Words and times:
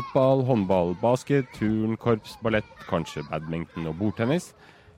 Fotball, 0.00 0.46
håndball, 0.48 0.94
basket, 0.96 1.50
turn, 1.52 1.98
korps, 2.00 2.38
ballett, 2.40 2.68
kanskje 2.88 3.20
badminton 3.28 3.90
og 3.90 3.98
bordtennis. 3.98 4.46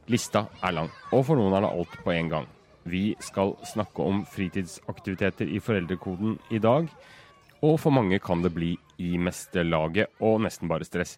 Lista 0.07 0.45
er 0.63 0.77
lang, 0.77 0.91
og 1.11 1.25
for 1.27 1.41
noen 1.41 1.57
er 1.57 1.65
det 1.65 1.71
alt 1.75 1.97
på 2.05 2.13
en 2.13 2.29
gang. 2.31 2.47
Vi 2.87 3.01
skal 3.19 3.57
snakke 3.67 4.05
om 4.05 4.21
fritidsaktiviteter 4.31 5.51
i 5.51 5.59
foreldrekoden 5.59 6.37
i 6.55 6.61
dag. 6.63 6.87
Og 7.67 7.81
for 7.83 7.91
mange 7.97 8.21
kan 8.23 8.45
det 8.47 8.53
bli 8.55 8.77
i 9.03 9.17
meste 9.19 9.65
laget 9.67 10.15
og 10.23 10.45
nesten 10.47 10.71
bare 10.71 10.87
stress. 10.87 11.17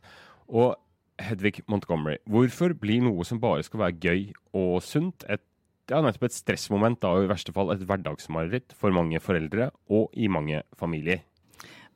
Og 0.48 0.78
Hedvig 1.20 1.60
Montgomery, 1.68 2.16
hvorfor 2.24 2.72
blir 2.72 3.04
noe 3.04 3.28
som 3.28 3.42
bare 3.42 3.66
skal 3.68 3.84
være 3.84 3.98
gøy 4.00 4.24
og 4.56 4.80
sunt, 4.86 5.28
et, 5.28 5.44
ja, 5.92 6.00
nettopp 6.00 6.30
et 6.30 6.38
stressmoment, 6.38 7.02
da, 7.04 7.12
og 7.12 7.28
i 7.28 7.32
verste 7.34 7.52
fall 7.52 7.76
et 7.76 7.84
hverdagsmareritt 7.84 8.72
for 8.80 8.96
mange 8.96 9.20
foreldre 9.20 9.74
og 9.92 10.08
i 10.16 10.32
mange 10.32 10.64
familier? 10.80 11.26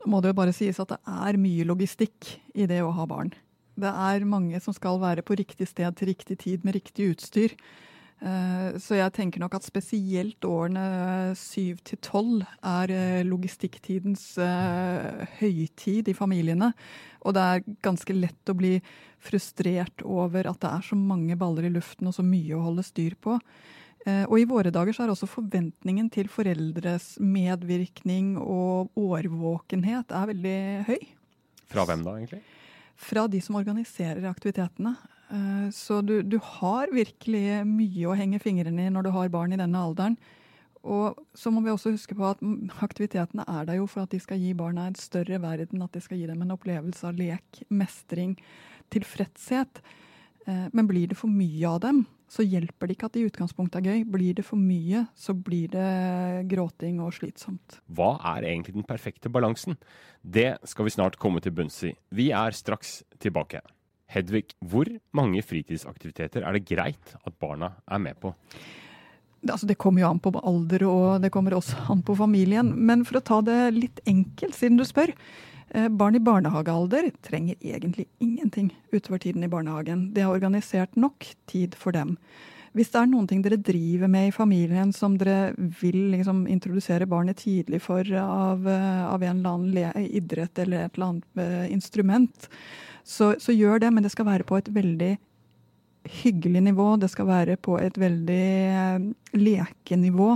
Må 0.06 0.20
det 0.22 0.30
jo 0.30 0.38
bare 0.38 0.54
sies 0.54 0.78
at 0.78 0.94
det 0.94 1.00
er 1.02 1.40
mye 1.40 1.66
logistikk 1.66 2.36
i 2.54 2.68
det 2.70 2.82
å 2.84 2.94
ha 2.94 3.06
barn. 3.10 3.32
Det 3.78 3.90
er 3.90 4.26
mange 4.26 4.58
som 4.62 4.74
skal 4.74 4.98
være 5.02 5.22
på 5.26 5.36
riktig 5.38 5.68
sted 5.70 5.94
til 5.98 6.10
riktig 6.12 6.38
tid 6.42 6.64
med 6.66 6.78
riktig 6.78 7.12
utstyr. 7.14 7.54
Eh, 8.18 8.78
Så 8.78 8.98
jeg 8.98 9.14
tenker 9.14 9.38
nok 9.38 9.54
at 9.54 9.66
spesielt 9.66 10.42
årene 10.42 11.34
syv 11.38 11.78
til 11.86 11.98
tolv 12.02 12.42
er 12.66 12.90
eh, 12.90 13.26
logistikktidens 13.26 14.38
eh, 14.42 15.26
høytid 15.38 16.10
i 16.10 16.16
familiene. 16.18 16.72
Og 17.22 17.34
det 17.34 17.44
er 17.44 17.66
ganske 17.82 18.14
lett 18.14 18.50
å 18.50 18.58
bli 18.58 18.78
frustrert 19.22 20.02
over 20.02 20.50
at 20.50 20.58
det 20.62 20.70
er 20.70 20.86
så 20.90 20.98
mange 20.98 21.38
baller 21.38 21.66
i 21.66 21.74
luften 21.74 22.10
og 22.10 22.14
så 22.18 22.26
mye 22.26 22.58
å 22.58 22.64
holde 22.66 22.86
styr 22.86 23.14
på. 23.22 23.38
Eh, 24.08 24.24
Og 24.28 24.38
i 24.40 24.46
våre 24.48 24.72
dager 24.72 24.94
så 24.96 25.04
er 25.04 25.12
også 25.12 25.28
forventningen 25.28 26.08
til 26.14 26.30
foreldres 26.32 27.16
medvirkning 27.20 28.36
og 28.40 28.94
årvåkenhet 28.96 30.14
er 30.14 30.30
veldig 30.32 30.58
høy. 30.88 31.02
Fra 31.68 31.84
hvem 31.88 32.04
da, 32.06 32.14
egentlig? 32.16 32.40
Fra 32.98 33.26
de 33.30 33.40
som 33.44 33.58
organiserer 33.60 34.24
aktivitetene. 34.30 34.96
Eh, 35.30 35.68
Så 35.74 36.00
du, 36.04 36.22
du 36.22 36.38
har 36.38 36.88
virkelig 36.94 37.64
mye 37.68 38.08
å 38.08 38.16
henge 38.16 38.40
fingrene 38.40 38.86
i 38.86 38.92
når 38.94 39.08
du 39.08 39.10
har 39.14 39.28
barn 39.34 39.52
i 39.52 39.60
denne 39.60 39.82
alderen. 39.82 40.16
Og 40.88 41.18
så 41.36 41.50
må 41.50 41.60
vi 41.64 41.72
også 41.74 41.90
huske 41.92 42.14
på 42.16 42.24
at 42.30 42.40
aktivitetene 42.86 43.44
er 43.50 43.66
der 43.68 43.80
jo 43.82 43.86
for 43.90 44.06
at 44.06 44.14
de 44.14 44.20
skal 44.22 44.38
gi 44.40 44.54
barna 44.56 44.86
en 44.88 44.94
større 44.96 45.40
verden, 45.42 45.82
at 45.82 45.92
de 45.92 46.00
skal 46.00 46.20
gi 46.20 46.28
dem 46.30 46.42
en 46.46 46.54
opplevelse 46.54 47.04
av 47.04 47.18
lek, 47.18 47.64
mestring, 47.68 48.38
tilfredshet. 48.94 49.82
Eh, 50.46 50.68
Men 50.72 50.86
blir 50.88 51.08
det 51.10 51.18
for 51.18 51.28
mye 51.28 51.66
av 51.68 51.82
dem, 51.84 52.06
så 52.28 52.44
hjelper 52.44 52.86
det 52.90 52.96
ikke 52.96 53.08
at 53.08 53.14
det 53.16 53.22
i 53.22 53.28
utgangspunktet 53.30 53.80
er 53.80 53.88
gøy. 53.88 54.02
Blir 54.12 54.34
det 54.36 54.44
for 54.44 54.60
mye, 54.60 55.06
så 55.16 55.32
blir 55.34 55.70
det 55.72 56.48
gråting 56.50 57.00
og 57.00 57.14
slitsomt. 57.16 57.78
Hva 57.88 58.14
er 58.36 58.46
egentlig 58.50 58.74
den 58.76 58.86
perfekte 58.88 59.30
balansen? 59.32 59.78
Det 60.22 60.58
skal 60.68 60.84
vi 60.88 60.94
snart 60.94 61.16
komme 61.20 61.40
til 61.40 61.54
bunns 61.56 61.80
i. 61.88 61.94
Vi 62.12 62.30
er 62.36 62.52
straks 62.56 62.98
tilbake. 63.22 63.62
Hedvig, 64.12 64.46
hvor 64.64 64.88
mange 65.16 65.42
fritidsaktiviteter 65.44 66.44
er 66.44 66.52
det 66.56 66.66
greit 66.68 67.16
at 67.24 67.34
barna 67.40 67.74
er 67.88 67.98
med 67.98 68.20
på? 68.20 68.34
Det- 69.40 69.52
Altså, 69.52 69.66
det 69.68 69.78
kommer 69.78 70.00
jo 70.02 70.08
an 70.10 70.18
på 70.18 70.32
alder, 70.42 70.82
og 70.88 71.22
det 71.22 71.30
kommer 71.30 71.52
også 71.52 71.90
an 71.90 72.02
på 72.02 72.16
familien. 72.16 72.74
Men 72.74 73.04
for 73.04 73.20
å 73.20 73.24
ta 73.24 73.40
det 73.40 73.72
litt 73.74 74.00
enkelt, 74.06 74.54
siden 74.54 74.76
du 74.76 74.84
spør. 74.84 75.12
Eh, 75.70 75.88
Barn 75.88 76.16
i 76.18 76.22
barnehagealder 76.22 77.10
trenger 77.24 77.56
egentlig 77.60 78.06
ingenting 78.18 78.70
utover 78.92 79.18
tiden 79.18 79.44
i 79.44 79.50
barnehagen. 79.52 80.12
Det 80.14 80.22
er 80.24 80.32
organisert 80.32 80.96
nok 80.96 81.26
tid 81.46 81.74
for 81.78 81.96
dem. 81.96 82.16
Hvis 82.76 82.92
det 82.92 83.00
er 83.00 83.08
noen 83.10 83.26
ting 83.26 83.40
dere 83.42 83.58
driver 83.58 84.10
med 84.12 84.28
i 84.28 84.34
familien 84.34 84.92
som 84.94 85.16
dere 85.18 85.54
vil 85.80 86.12
liksom 86.12 86.44
introdusere 86.50 87.08
barnet 87.08 87.40
tidlig 87.40 87.80
for 87.82 88.04
av, 88.22 88.68
eh, 88.68 89.06
av 89.08 89.22
en 89.22 89.40
eller 89.40 89.54
annen 89.54 90.04
idrett 90.06 90.58
eller 90.58 90.84
et 90.84 90.94
eller 90.94 91.06
annet 91.06 91.42
eh, 91.42 91.72
instrument, 91.72 92.48
så, 93.04 93.32
så 93.40 93.54
gjør 93.56 93.80
det, 93.80 93.90
men 93.90 94.04
det 94.04 94.12
skal 94.12 94.28
være 94.28 94.46
på 94.46 94.58
et 94.60 94.68
veldig 94.68 95.14
hyggelig 96.22 96.62
nivå. 96.68 96.96
Det 97.00 97.10
skal 97.10 97.28
være 97.28 97.56
på 97.56 97.78
et 97.80 97.96
veldig 97.98 98.44
lekenivå. 99.36 100.30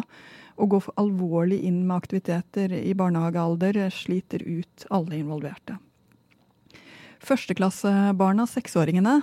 Å 0.57 0.69
gå 0.69 0.81
alvorlig 1.01 1.63
inn 1.69 1.83
med 1.87 1.97
aktiviteter 2.03 2.75
i 2.77 2.93
barnehagealder 2.99 3.79
eh, 3.87 3.95
sliter 3.95 4.45
ut 4.45 4.87
alle 4.91 5.21
involverte. 5.21 5.79
Førsteklassebarna, 7.23 8.49
seksåringene, 8.51 9.21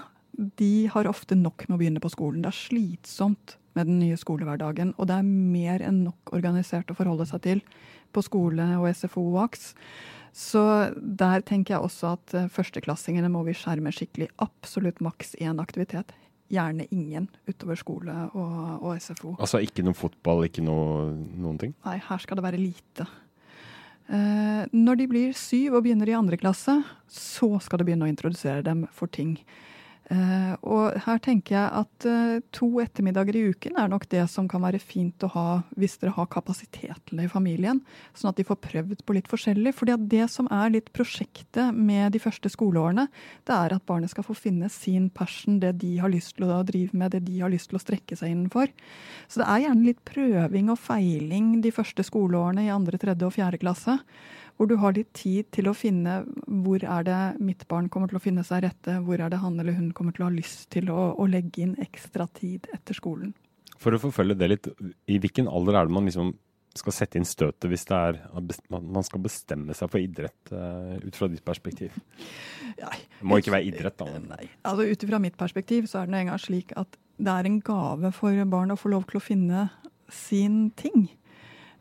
de 0.59 0.87
har 0.93 1.09
ofte 1.09 1.35
nok 1.35 1.65
med 1.67 1.75
å 1.75 1.79
begynne 1.81 2.03
på 2.03 2.11
skolen. 2.13 2.43
Det 2.43 2.53
er 2.53 2.59
slitsomt 2.61 3.57
med 3.75 3.89
den 3.89 3.99
nye 3.99 4.17
skolehverdagen, 4.19 4.93
og 4.97 5.09
det 5.09 5.17
er 5.19 5.27
mer 5.27 5.83
enn 5.85 6.05
nok 6.05 6.31
organisert 6.35 6.91
å 6.91 6.95
forholde 6.97 7.27
seg 7.27 7.43
til 7.43 7.65
på 8.15 8.23
skole 8.25 8.65
og 8.79 8.87
SFO 8.95 9.25
og 9.33 9.43
AKS. 9.49 9.73
Så 10.39 10.63
der 10.95 11.43
tenker 11.45 11.75
jeg 11.75 11.85
også 11.85 12.13
at 12.15 12.33
eh, 12.37 12.49
førsteklassingene 12.53 13.31
må 13.33 13.43
vi 13.47 13.57
skjerme 13.57 13.91
skikkelig. 13.93 14.29
Absolutt 14.41 15.01
maks 15.03 15.35
én 15.41 15.61
aktivitet. 15.61 16.13
Gjerne 16.49 16.87
ingen 16.89 17.27
utover 17.45 17.77
skole 17.77 18.13
og, 18.33 18.53
og 18.81 19.01
SFO. 19.01 19.35
Altså 19.37 19.61
ikke 19.61 19.85
noe 19.85 19.97
fotball, 19.97 20.47
ikke 20.47 20.63
noe, 20.65 21.11
noen 21.13 21.59
ting? 21.61 21.75
Nei, 21.85 21.99
her 22.01 22.23
skal 22.23 22.39
det 22.39 22.45
være 22.47 22.61
lite. 22.61 23.05
Eh, 24.09 24.63
når 24.73 24.97
de 24.97 25.07
blir 25.11 25.35
syv 25.37 25.77
og 25.77 25.83
begynner 25.85 26.09
i 26.09 26.17
andre 26.17 26.39
klasse, 26.41 26.79
så 27.05 27.51
skal 27.61 27.81
du 27.81 27.85
begynne 27.85 28.07
å 28.07 28.09
introdusere 28.09 28.65
dem 28.65 28.87
for 28.95 29.11
ting. 29.13 29.35
Eh, 30.09 30.53
og 30.65 30.95
her 31.05 31.19
tenker 31.21 31.53
jeg 31.53 31.81
at 31.83 32.05
eh, 32.09 32.39
to 32.55 32.67
ettermiddager 32.81 33.35
i 33.37 33.43
uken 33.53 33.75
er 33.77 33.91
nok 33.91 34.07
det 34.09 34.23
som 34.33 34.47
kan 34.49 34.63
være 34.63 34.79
fint 34.81 35.21
å 35.21 35.29
ha 35.35 35.43
hvis 35.77 35.99
dere 36.01 36.15
har 36.15 36.31
kapasitet 36.33 36.97
til 37.05 37.21
det 37.21 37.27
i 37.27 37.29
familien, 37.29 37.83
sånn 38.17 38.31
at 38.31 38.39
de 38.39 38.47
får 38.47 38.57
prøvd 38.63 39.03
på 39.05 39.13
litt 39.13 39.29
forskjellig. 39.29 39.75
fordi 39.77 39.99
det 40.09 40.25
som 40.33 40.49
er 40.49 40.73
litt 40.73 40.89
prosjektet 40.97 41.77
med 41.77 42.15
de 42.17 42.23
første 42.23 42.49
skoleårene, 42.49 43.05
det 43.45 43.53
er 43.53 43.77
at 43.77 43.85
barnet 43.85 44.09
skal 44.09 44.25
få 44.25 44.33
finne 44.33 44.71
sin 44.73 45.11
passion, 45.13 45.59
det 45.61 45.75
de 45.83 45.99
har 46.01 46.09
lyst 46.09 46.39
til 46.39 46.49
å 46.49 46.63
drive 46.65 46.97
med, 46.97 47.13
det 47.13 47.27
de 47.29 47.37
har 47.43 47.53
lyst 47.53 47.69
til 47.69 47.77
å 47.77 47.83
strekke 47.85 48.17
seg 48.17 48.33
innenfor. 48.33 48.73
Så 49.29 49.43
det 49.43 49.49
er 49.51 49.67
gjerne 49.67 49.91
litt 49.91 50.01
prøving 50.09 50.73
og 50.73 50.81
feiling 50.81 51.59
de 51.61 51.75
første 51.75 52.05
skoleårene 52.07 52.65
i 52.65 52.73
andre, 52.73 52.97
tredje 52.97 53.29
og 53.29 53.37
fjerde 53.37 53.61
klasse. 53.61 53.99
Hvor 54.59 54.67
du 54.67 54.75
har 54.81 54.91
litt 54.91 55.13
tid 55.15 55.47
til 55.55 55.69
å 55.71 55.75
finne 55.77 56.17
hvor 56.65 56.83
er 56.83 57.05
det 57.07 57.19
mitt 57.39 57.63
barn 57.71 57.87
kommer 57.87 58.11
til 58.11 58.19
å 58.19 58.23
finne 58.23 58.43
seg 58.43 58.65
rette, 58.65 58.97
hvor 59.05 59.21
er 59.23 59.31
det 59.31 59.39
han 59.39 59.55
eller 59.55 59.77
hun 59.77 59.93
kommer 59.95 60.11
til 60.15 60.25
å 60.25 60.27
ha 60.27 60.35
lyst 60.35 60.67
til 60.75 60.91
å, 60.91 61.13
å 61.15 61.27
legge 61.31 61.63
inn 61.63 61.77
ekstra 61.79 62.27
tid 62.35 62.67
etter 62.75 62.97
skolen. 62.97 63.31
For 63.79 63.95
å 63.95 64.01
forfølge 64.03 64.35
det 64.35 64.49
litt, 64.51 64.67
i 65.07 65.15
hvilken 65.23 65.47
alder 65.47 65.79
er 65.79 65.87
det 65.87 65.95
man 65.95 66.09
liksom 66.09 66.33
skal 66.77 66.93
sette 66.93 67.17
inn 67.17 67.27
støtet 67.27 67.67
hvis 67.71 67.85
det 67.89 67.97
er 67.97 68.19
man 68.69 69.05
skal 69.05 69.21
bestemme 69.23 69.75
seg 69.77 69.89
for 69.91 70.01
idrett 70.01 70.51
eh, 70.53 70.97
ut 71.01 71.17
fra 71.17 71.29
ditt 71.31 71.43
perspektiv? 71.45 71.95
Det 72.77 73.25
må 73.25 73.39
ikke 73.39 73.55
være 73.55 73.71
idrett, 73.71 73.97
da. 73.99 74.19
Nei. 74.21 74.49
Altså 74.67 74.85
Ut 74.91 75.05
fra 75.09 75.21
mitt 75.23 75.39
perspektiv 75.39 75.87
så 75.89 76.03
er 76.03 76.11
det 76.11 76.19
en 76.19 76.33
gang 76.33 76.41
slik 76.41 76.75
at 76.79 76.99
det 77.19 77.31
er 77.33 77.49
en 77.49 77.59
gave 77.65 78.11
for 78.15 78.43
barn 78.51 78.75
å 78.75 78.79
få 78.79 78.93
lov 78.93 79.07
til 79.09 79.19
å 79.19 79.23
finne 79.23 79.65
sin 80.11 80.69
ting. 80.79 81.09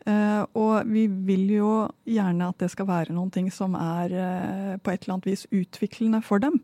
Eh, 0.06 0.42
og 0.56 0.88
vi 0.88 1.06
vil 1.08 1.48
jo 1.56 1.72
gjerne 2.08 2.50
at 2.52 2.62
det 2.62 2.70
skal 2.72 2.88
være 2.88 3.16
noen 3.16 3.32
ting 3.34 3.50
som 3.52 3.74
er 3.78 4.14
eh, 4.14 4.74
på 4.78 4.92
et 4.92 5.02
eller 5.02 5.18
annet 5.18 5.30
vis 5.32 5.46
utviklende 5.50 6.22
for 6.24 6.42
dem. 6.42 6.60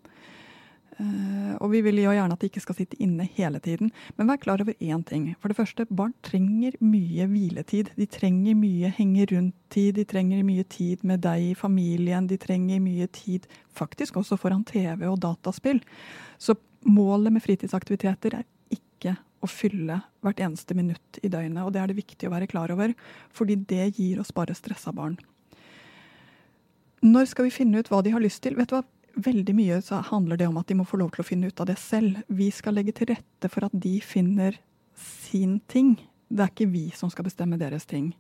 Eh, 0.95 1.55
og 1.59 1.73
vi 1.73 1.81
vil 1.83 1.99
jo 1.99 2.13
gjerne 2.15 2.37
at 2.37 2.43
de 2.43 2.49
ikke 2.51 2.63
skal 2.63 2.77
sitte 2.79 2.99
inne 3.03 3.27
hele 3.37 3.59
tiden. 3.63 3.91
Men 4.17 4.31
vær 4.31 4.41
klar 4.43 4.63
over 4.63 4.77
én 4.79 5.03
ting. 5.07 5.27
For 5.41 5.51
det 5.51 5.59
første, 5.59 5.87
barn 5.91 6.15
trenger 6.27 6.77
mye 6.85 7.27
hviletid. 7.31 7.91
De 7.99 8.07
trenger 8.07 8.55
mye 8.59 8.93
henge 8.95 9.27
rundt-tid. 9.33 9.95
De 9.99 10.07
trenger 10.09 10.45
mye 10.47 10.67
tid 10.71 11.03
med 11.03 11.25
deg 11.27 11.51
i 11.51 11.55
familien. 11.59 12.29
De 12.31 12.39
trenger 12.41 12.83
mye 12.85 13.11
tid 13.13 13.49
faktisk 13.75 14.21
også 14.23 14.39
foran 14.39 14.65
TV 14.69 15.09
og 15.11 15.21
dataspill. 15.25 15.83
Så 16.39 16.57
målet 16.87 17.33
med 17.33 17.43
fritidsaktiviteter 17.43 18.39
er 18.39 18.47
ikke 18.71 19.17
å 19.45 19.51
fylle 19.51 20.01
hvert 20.25 20.41
eneste 20.43 20.77
minutt 20.77 21.21
i 21.23 21.31
døgnet. 21.31 21.63
Og 21.65 21.75
det 21.75 21.83
er 21.83 21.93
det 21.93 22.01
viktig 22.01 22.29
å 22.29 22.35
være 22.35 22.49
klar 22.51 22.73
over, 22.75 22.97
fordi 23.35 23.61
det 23.69 23.93
gir 23.99 24.23
oss 24.23 24.33
bare 24.35 24.57
stressa 24.57 24.95
barn. 24.97 25.19
Når 27.05 27.29
skal 27.31 27.49
vi 27.49 27.53
finne 27.53 27.81
ut 27.83 27.91
hva 27.93 28.01
de 28.05 28.15
har 28.15 28.25
lyst 28.25 28.43
til? 28.47 28.57
Vet 28.57 28.73
du 28.73 28.79
hva? 28.79 28.85
veldig 29.15 29.55
mye 29.55 29.81
handler 30.11 30.37
det 30.37 30.49
om 30.49 30.59
at 30.59 30.69
de 30.69 30.77
må 30.79 30.87
få 30.89 30.99
lov 31.01 31.13
til 31.15 31.23
å 31.23 31.27
finne 31.27 31.51
ut 31.51 31.61
av 31.61 31.69
det 31.71 31.79
selv. 31.81 32.23
Vi 32.29 32.51
skal 32.51 32.77
legge 32.79 32.95
til 32.97 33.13
rette 33.13 33.51
for 33.51 33.67
at 33.67 33.75
de 33.75 33.99
finner 34.03 34.59
sin 34.99 35.61
ting. 35.71 35.97
Det 36.29 36.43
er 36.43 36.53
ikke 36.53 36.73
vi 36.73 36.89
som 36.97 37.11
skal 37.13 37.27
bestemme 37.29 37.61
deres 37.61 37.87
ting. 37.87 38.13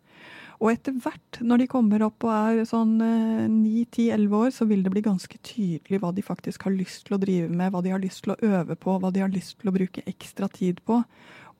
Og 0.64 0.70
etter 0.72 0.94
hvert, 0.96 1.38
når 1.44 1.60
de 1.60 1.68
kommer 1.68 2.02
opp 2.06 2.24
og 2.24 2.32
er 2.32 2.62
sånn 2.64 2.94
9-10-11 2.96 4.36
år, 4.38 4.52
så 4.56 4.64
vil 4.64 4.80
det 4.80 4.94
bli 4.94 5.02
ganske 5.04 5.36
tydelig 5.44 5.98
hva 6.00 6.08
de 6.16 6.24
faktisk 6.24 6.64
har 6.64 6.72
lyst 6.72 7.04
til 7.04 7.18
å 7.18 7.20
drive 7.20 7.50
med, 7.52 7.68
hva 7.74 7.82
de 7.84 7.92
har 7.92 8.00
lyst 8.00 8.22
til 8.24 8.32
å 8.32 8.38
øve 8.40 8.76
på, 8.80 8.94
hva 8.96 9.10
de 9.12 9.20
har 9.20 9.32
lyst 9.34 9.58
til 9.60 9.68
å 9.68 9.74
bruke 9.76 10.06
ekstra 10.08 10.48
tid 10.48 10.80
på. 10.88 11.02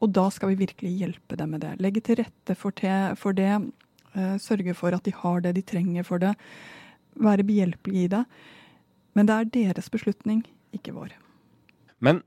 Og 0.00 0.14
da 0.16 0.24
skal 0.32 0.54
vi 0.54 0.62
virkelig 0.64 0.94
hjelpe 1.02 1.36
dem 1.36 1.52
med 1.52 1.66
det. 1.66 1.74
Legge 1.84 2.00
til 2.06 2.22
rette 2.22 2.56
for, 2.56 2.72
te, 2.72 3.12
for 3.20 3.36
det. 3.36 3.52
Uh, 4.16 4.38
sørge 4.40 4.72
for 4.78 4.96
at 4.96 5.04
de 5.04 5.12
har 5.20 5.44
det 5.44 5.52
de 5.58 5.66
trenger 5.68 6.08
for 6.08 6.24
det. 6.24 6.32
Være 7.20 7.44
behjelpelige 7.44 8.08
i 8.08 8.12
det. 8.16 8.24
Men 9.14 9.28
det 9.28 9.36
er 9.36 9.52
deres 9.58 9.92
beslutning, 9.92 10.46
ikke 10.72 10.96
vår. 10.96 11.12
Men 12.00 12.24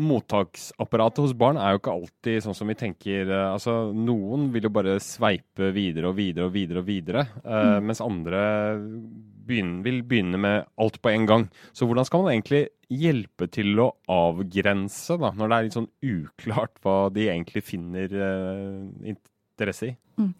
mottaksapparatet 0.00 1.22
hos 1.24 1.34
barn 1.36 1.58
er 1.60 1.74
jo 1.74 1.80
ikke 1.80 1.94
alltid 1.94 2.44
sånn 2.44 2.56
som 2.56 2.70
vi 2.70 2.76
tenker. 2.78 3.28
Eh, 3.28 3.46
altså, 3.52 3.90
Noen 3.96 4.48
vil 4.54 4.66
jo 4.68 4.72
bare 4.74 4.98
sveipe 5.04 5.70
videre 5.76 6.10
og 6.10 6.16
videre 6.18 6.48
og 6.48 6.54
videre, 6.54 6.82
og 6.82 6.88
videre, 6.88 7.26
uh, 7.44 7.76
mm. 7.76 7.88
mens 7.90 8.02
andre 8.04 8.42
begynner, 9.50 9.84
vil 9.86 10.02
begynne 10.06 10.40
med 10.40 10.68
alt 10.80 11.00
på 11.02 11.12
en 11.12 11.28
gang. 11.28 11.46
Så 11.76 11.88
hvordan 11.88 12.08
skal 12.08 12.24
man 12.24 12.34
egentlig 12.34 12.64
hjelpe 12.90 13.50
til 13.52 13.78
å 13.82 13.90
avgrense, 14.10 15.18
da, 15.20 15.32
når 15.36 15.50
det 15.50 15.56
er 15.56 15.68
litt 15.68 15.78
sånn 15.78 15.92
uklart 16.16 16.82
hva 16.84 16.98
de 17.14 17.28
egentlig 17.28 17.64
finner 17.66 18.16
uh, 18.16 19.14
interesse 19.14 19.92
i? 19.92 19.96
Mm. 20.20 20.34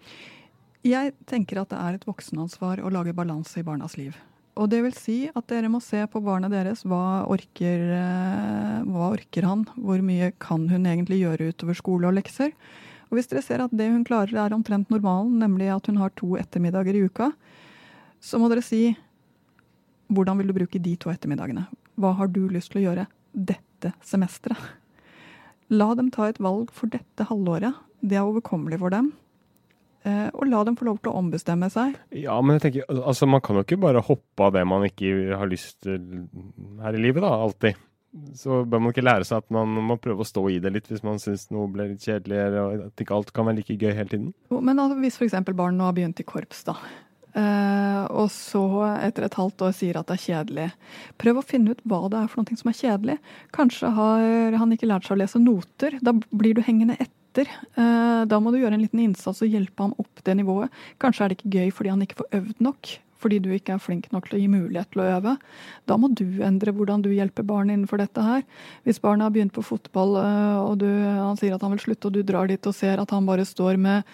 Jeg 0.86 1.12
tenker 1.28 1.60
at 1.60 1.72
det 1.74 1.78
er 1.80 1.98
et 1.98 2.08
voksenansvar 2.08 2.80
å 2.80 2.92
lage 2.92 3.12
balanse 3.16 3.60
i 3.60 3.66
barnas 3.66 3.98
liv. 4.00 4.16
Og 4.58 4.68
det 4.72 4.80
vil 4.84 4.94
si 4.96 5.18
at 5.30 5.46
dere 5.50 5.70
må 5.72 5.78
se 5.84 6.00
på 6.10 6.22
barnet 6.24 6.52
deres. 6.52 6.82
Hva 6.88 7.26
orker, 7.30 7.84
uh, 7.94 8.80
hva 8.88 9.12
orker 9.14 9.46
han? 9.46 9.66
Hvor 9.76 10.02
mye 10.04 10.32
kan 10.42 10.66
hun 10.70 10.88
egentlig 10.90 11.20
gjøre 11.22 11.52
utover 11.52 11.78
skole 11.78 12.10
og 12.10 12.16
lekser? 12.18 12.50
Og 13.10 13.18
hvis 13.18 13.30
dere 13.30 13.42
ser 13.42 13.62
at 13.64 13.74
det 13.74 13.88
hun 13.90 14.04
klarer 14.06 14.36
er 14.38 14.54
omtrent 14.54 14.90
normalen, 14.92 15.38
nemlig 15.42 15.70
at 15.74 15.86
hun 15.90 15.98
har 16.02 16.12
to 16.18 16.36
ettermiddager 16.38 16.98
i 16.98 17.06
uka, 17.06 17.30
så 18.22 18.38
må 18.38 18.50
dere 18.50 18.64
si 18.64 18.90
hvordan 20.10 20.38
vil 20.40 20.50
du 20.50 20.56
bruke 20.58 20.82
de 20.82 20.96
to 20.98 21.10
ettermiddagene? 21.12 21.64
Hva 22.00 22.14
har 22.18 22.30
du 22.30 22.44
lyst 22.50 22.72
til 22.72 22.82
å 22.82 22.86
gjøre 22.88 23.06
dette 23.32 23.94
semesteret? 24.06 24.58
La 25.70 25.92
dem 25.94 26.10
ta 26.10 26.26
et 26.26 26.40
valg 26.42 26.72
for 26.74 26.90
dette 26.90 27.26
halvåret. 27.28 27.76
Det 28.02 28.18
er 28.18 28.26
overkommelig 28.26 28.80
for 28.82 28.90
dem. 28.90 29.12
Eh, 30.08 30.28
og 30.32 30.48
la 30.48 30.62
dem 30.64 30.78
få 30.80 30.86
lov 30.88 31.02
til 31.02 31.12
å 31.12 31.18
ombestemme 31.20 31.68
seg. 31.72 31.98
Ja, 32.16 32.38
men 32.40 32.56
jeg 32.56 32.64
tenker, 32.64 32.88
altså 32.96 33.28
Man 33.28 33.42
kan 33.44 33.58
jo 33.58 33.66
ikke 33.66 33.82
bare 33.82 34.00
hoppe 34.04 34.46
av 34.46 34.54
det 34.56 34.64
man 34.68 34.86
ikke 34.86 35.36
har 35.36 35.50
lyst 35.50 35.82
til 35.84 36.26
her 36.80 36.96
i 36.96 37.02
livet, 37.02 37.20
da. 37.24 37.34
Alltid. 37.44 37.76
Så 38.34 38.62
bør 38.66 38.80
man 38.82 38.94
ikke 38.94 39.04
lære 39.04 39.26
seg 39.28 39.44
at 39.44 39.52
man 39.54 39.76
må 39.86 39.98
prøve 40.02 40.24
å 40.24 40.26
stå 40.26 40.42
i 40.50 40.56
det 40.62 40.72
litt 40.74 40.88
hvis 40.90 41.04
man 41.06 41.20
syns 41.22 41.46
noe 41.54 41.68
ble 41.70 41.92
litt 41.92 42.02
kjedelig, 42.02 42.40
eller 42.46 42.88
at 42.88 43.04
ikke 43.04 43.14
alt 43.14 43.30
kan 43.36 43.46
være 43.46 43.60
like 43.60 43.76
gøy 43.76 43.92
hele 43.92 44.10
tiden. 44.10 44.32
Men 44.50 44.82
altså, 44.82 44.98
hvis 45.04 45.20
f.eks. 45.20 45.38
barn 45.52 45.78
nå 45.78 45.86
har 45.86 45.94
begynt 45.94 46.22
i 46.22 46.26
korps, 46.26 46.64
da. 46.66 46.74
Uh, 47.30 48.08
og 48.18 48.26
så 48.34 48.64
etter 49.04 49.28
et 49.28 49.36
halvt 49.38 49.62
år 49.62 49.74
sier 49.76 50.00
at 50.00 50.08
det 50.08 50.16
er 50.16 50.24
kjedelig. 50.24 50.66
Prøv 51.22 51.38
å 51.38 51.46
finne 51.46 51.76
ut 51.76 51.84
hva 51.86 52.00
det 52.10 52.24
er 52.24 52.32
for 52.32 52.42
noe 52.42 52.58
som 52.58 52.72
er 52.72 52.80
kjedelig. 52.80 53.18
Kanskje 53.54 53.92
har 53.94 54.58
han 54.58 54.74
ikke 54.74 54.88
lært 54.90 55.06
seg 55.06 55.14
å 55.14 55.20
lese 55.20 55.42
noter. 55.44 56.00
Da 56.02 56.16
blir 56.16 56.58
du 56.58 56.64
hengende 56.66 56.98
etter. 56.98 57.14
Uh, 57.38 58.26
da 58.26 58.40
må 58.42 58.52
du 58.52 58.58
gjøre 58.60 58.74
en 58.76 58.82
liten 58.82 59.04
innsats 59.04 59.42
og 59.44 59.52
hjelpe 59.52 59.86
ham 59.86 59.94
opp 60.00 60.24
det 60.26 60.34
nivået. 60.40 60.72
Kanskje 61.02 61.24
er 61.24 61.30
det 61.30 61.38
ikke 61.38 61.54
gøy 61.58 61.70
fordi 61.76 61.94
han 61.94 62.02
ikke 62.04 62.20
får 62.22 62.36
øvd 62.40 62.66
nok. 62.66 62.92
Fordi 63.20 63.36
du 63.44 63.50
ikke 63.52 63.74
er 63.76 63.82
flink 63.84 64.06
nok 64.14 64.30
til 64.30 64.38
å 64.38 64.40
gi 64.40 64.48
mulighet 64.48 64.88
til 64.94 65.02
å 65.02 65.08
øve. 65.18 65.34
Da 65.84 65.96
må 66.00 66.08
du 66.16 66.40
endre 66.46 66.72
hvordan 66.72 67.02
du 67.04 67.10
hjelper 67.12 67.44
barn 67.44 67.68
innenfor 67.68 68.00
dette 68.00 68.24
her. 68.24 68.46
Hvis 68.88 69.00
barnet 69.02 69.26
har 69.26 69.34
begynt 69.34 69.52
på 69.56 69.64
fotball 69.66 70.16
uh, 70.16 70.60
og 70.64 70.78
du, 70.80 70.88
han 70.88 71.36
sier 71.40 71.56
at 71.56 71.66
han 71.66 71.74
vil 71.76 71.84
slutte, 71.84 72.08
og 72.08 72.16
du 72.16 72.24
drar 72.24 72.48
dit 72.48 72.70
og 72.70 72.76
ser 72.76 73.02
at 73.02 73.12
han 73.12 73.28
bare 73.28 73.44
står 73.48 73.76
med 73.80 74.08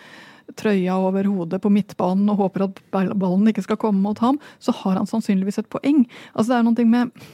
trøya 0.58 0.98
over 1.02 1.26
hodet 1.26 1.58
på 1.62 1.72
midtbanen 1.74 2.28
og 2.30 2.44
håper 2.44 2.68
at 2.68 2.78
ballen 2.94 3.50
ikke 3.50 3.64
skal 3.66 3.80
komme 3.82 4.02
mot 4.02 4.20
ham, 4.22 4.38
så 4.62 4.74
har 4.82 4.94
han 5.00 5.08
sannsynligvis 5.10 5.58
et 5.62 5.70
poeng. 5.72 6.04
Altså 6.34 6.52
det 6.52 6.58
er 6.60 6.66
noe 6.68 6.86
med 6.86 7.26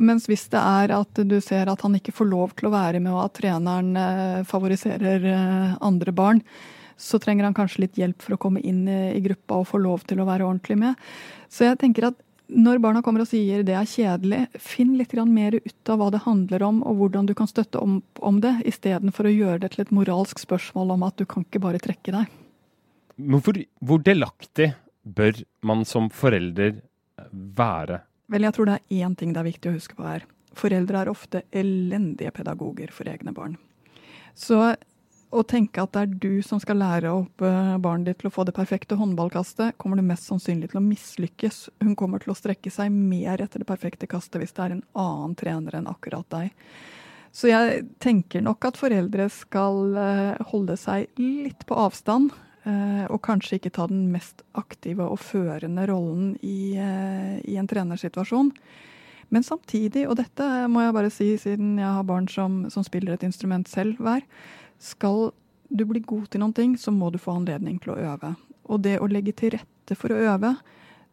mens 0.00 0.26
hvis 0.28 0.46
det 0.52 0.60
er 0.60 0.92
at 0.96 1.22
du 1.26 1.36
ser 1.44 1.70
at 1.70 1.82
han 1.84 1.96
ikke 1.96 2.14
får 2.16 2.28
lov 2.30 2.54
til 2.58 2.68
å 2.68 2.74
være 2.74 3.00
med, 3.00 3.12
og 3.14 3.24
at 3.26 3.38
treneren 3.40 3.94
eh, 3.96 4.40
favoriserer 4.48 5.26
eh, 5.32 5.76
andre 5.84 6.14
barn, 6.16 6.42
så 7.00 7.20
trenger 7.20 7.46
han 7.48 7.56
kanskje 7.56 7.86
litt 7.86 8.00
hjelp 8.00 8.20
for 8.20 8.36
å 8.36 8.40
komme 8.40 8.60
inn 8.60 8.82
i 8.88 9.22
gruppa 9.24 9.62
og 9.62 9.70
få 9.70 9.78
lov 9.80 10.02
til 10.08 10.20
å 10.20 10.26
være 10.28 10.44
ordentlig 10.44 10.76
med. 10.82 10.98
Så 11.48 11.64
jeg 11.64 11.78
tenker 11.80 12.10
at 12.10 12.18
når 12.50 12.80
barna 12.82 13.02
kommer 13.02 13.22
og 13.22 13.30
sier 13.30 13.62
det 13.66 13.76
er 13.78 13.88
kjedelig, 13.88 14.40
finn 14.58 14.96
litt 14.98 15.14
mer 15.30 15.56
ut 15.56 15.92
av 15.92 16.00
hva 16.00 16.10
det 16.10 16.24
handler 16.26 16.64
om, 16.66 16.82
og 16.82 16.98
hvordan 16.98 17.28
du 17.28 17.34
kan 17.38 17.48
støtte 17.48 17.78
om, 17.78 18.00
om 18.18 18.40
det, 18.42 18.56
istedenfor 18.66 19.28
å 19.28 19.34
gjøre 19.34 19.62
det 19.64 19.72
til 19.74 19.84
et 19.84 19.94
moralsk 19.94 20.42
spørsmål 20.42 20.96
om 20.96 21.06
at 21.06 21.16
du 21.20 21.24
kan 21.30 21.46
ikke 21.46 21.62
bare 21.62 21.82
trekke 21.82 22.14
deg. 22.16 22.38
Hvor, 23.20 23.62
hvor 23.80 24.02
delaktig 24.02 24.72
bør 25.04 25.42
man 25.66 25.84
som 25.88 26.10
forelder 26.10 26.80
være? 27.30 28.02
Vel, 28.30 28.46
jeg 28.46 28.54
tror 28.54 28.68
det 28.68 28.76
er 28.78 29.02
én 29.02 29.16
ting 29.18 29.32
det 29.34 29.42
er 29.42 29.48
viktig 29.48 29.72
å 29.72 29.74
huske 29.74 29.96
på 29.98 30.06
her. 30.06 30.26
Foreldre 30.58 31.02
er 31.02 31.10
ofte 31.10 31.42
elendige 31.54 32.30
pedagoger 32.34 32.92
for 32.94 33.10
egne 33.10 33.34
barn. 33.34 33.56
Så 34.38 34.60
å 35.30 35.42
tenke 35.46 35.82
at 35.82 35.92
det 35.94 36.02
er 36.02 36.14
du 36.22 36.42
som 36.42 36.58
skal 36.62 36.80
lære 36.80 37.10
opp 37.14 37.42
eh, 37.46 37.74
barnet 37.82 38.08
ditt 38.10 38.20
til 38.22 38.30
å 38.30 38.34
få 38.34 38.44
det 38.46 38.54
perfekte 38.56 38.98
håndballkastet, 38.98 39.76
kommer 39.78 39.98
du 39.98 40.06
mest 40.06 40.26
sannsynlig 40.26 40.72
til 40.72 40.80
å 40.80 40.86
mislykkes. 40.86 41.60
Hun 41.82 41.94
kommer 41.98 42.22
til 42.22 42.34
å 42.34 42.38
strekke 42.38 42.72
seg 42.74 42.90
mer 42.94 43.42
etter 43.42 43.62
det 43.62 43.68
perfekte 43.68 44.10
kastet 44.10 44.42
hvis 44.42 44.54
det 44.56 44.64
er 44.64 44.76
en 44.76 44.86
annen 44.98 45.36
trener 45.38 45.78
enn 45.78 45.90
akkurat 45.90 46.26
deg. 46.34 46.54
Så 47.30 47.50
jeg 47.50 47.84
tenker 48.02 48.42
nok 48.42 48.66
at 48.66 48.78
foreldre 48.78 49.28
skal 49.30 49.94
eh, 50.02 50.46
holde 50.50 50.74
seg 50.78 51.06
litt 51.20 51.62
på 51.66 51.78
avstand. 51.78 52.34
Eh, 52.68 53.04
og 53.08 53.22
kanskje 53.24 53.56
ikke 53.56 53.72
ta 53.72 53.86
den 53.88 54.08
mest 54.12 54.44
aktive 54.58 55.06
og 55.08 55.20
førende 55.24 55.86
rollen 55.88 56.34
i, 56.44 56.76
i 56.76 57.56
en 57.56 57.68
trenersituasjon. 57.70 58.52
Men 59.30 59.46
samtidig, 59.46 60.08
og 60.10 60.18
dette 60.18 60.46
må 60.68 60.82
jeg 60.82 60.94
bare 60.96 61.12
si 61.14 61.28
siden 61.38 61.78
jeg 61.78 61.86
har 61.86 62.06
barn 62.06 62.26
som, 62.28 62.64
som 62.72 62.84
spiller 62.84 63.14
et 63.14 63.24
instrument 63.26 63.68
selv 63.70 64.00
hver, 64.02 64.24
skal 64.82 65.30
du 65.70 65.84
bli 65.86 66.02
god 66.02 66.26
til 66.32 66.42
noen 66.42 66.54
ting, 66.56 66.74
så 66.78 66.90
må 66.90 67.12
du 67.14 67.20
få 67.22 67.36
anledning 67.38 67.78
til 67.82 67.94
å 67.94 68.00
øve. 68.10 68.34
Og 68.70 68.82
det 68.82 68.98
å 68.98 69.08
legge 69.10 69.34
til 69.38 69.54
rette 69.54 69.96
for 69.98 70.12
å 70.12 70.18
øve, 70.18 70.54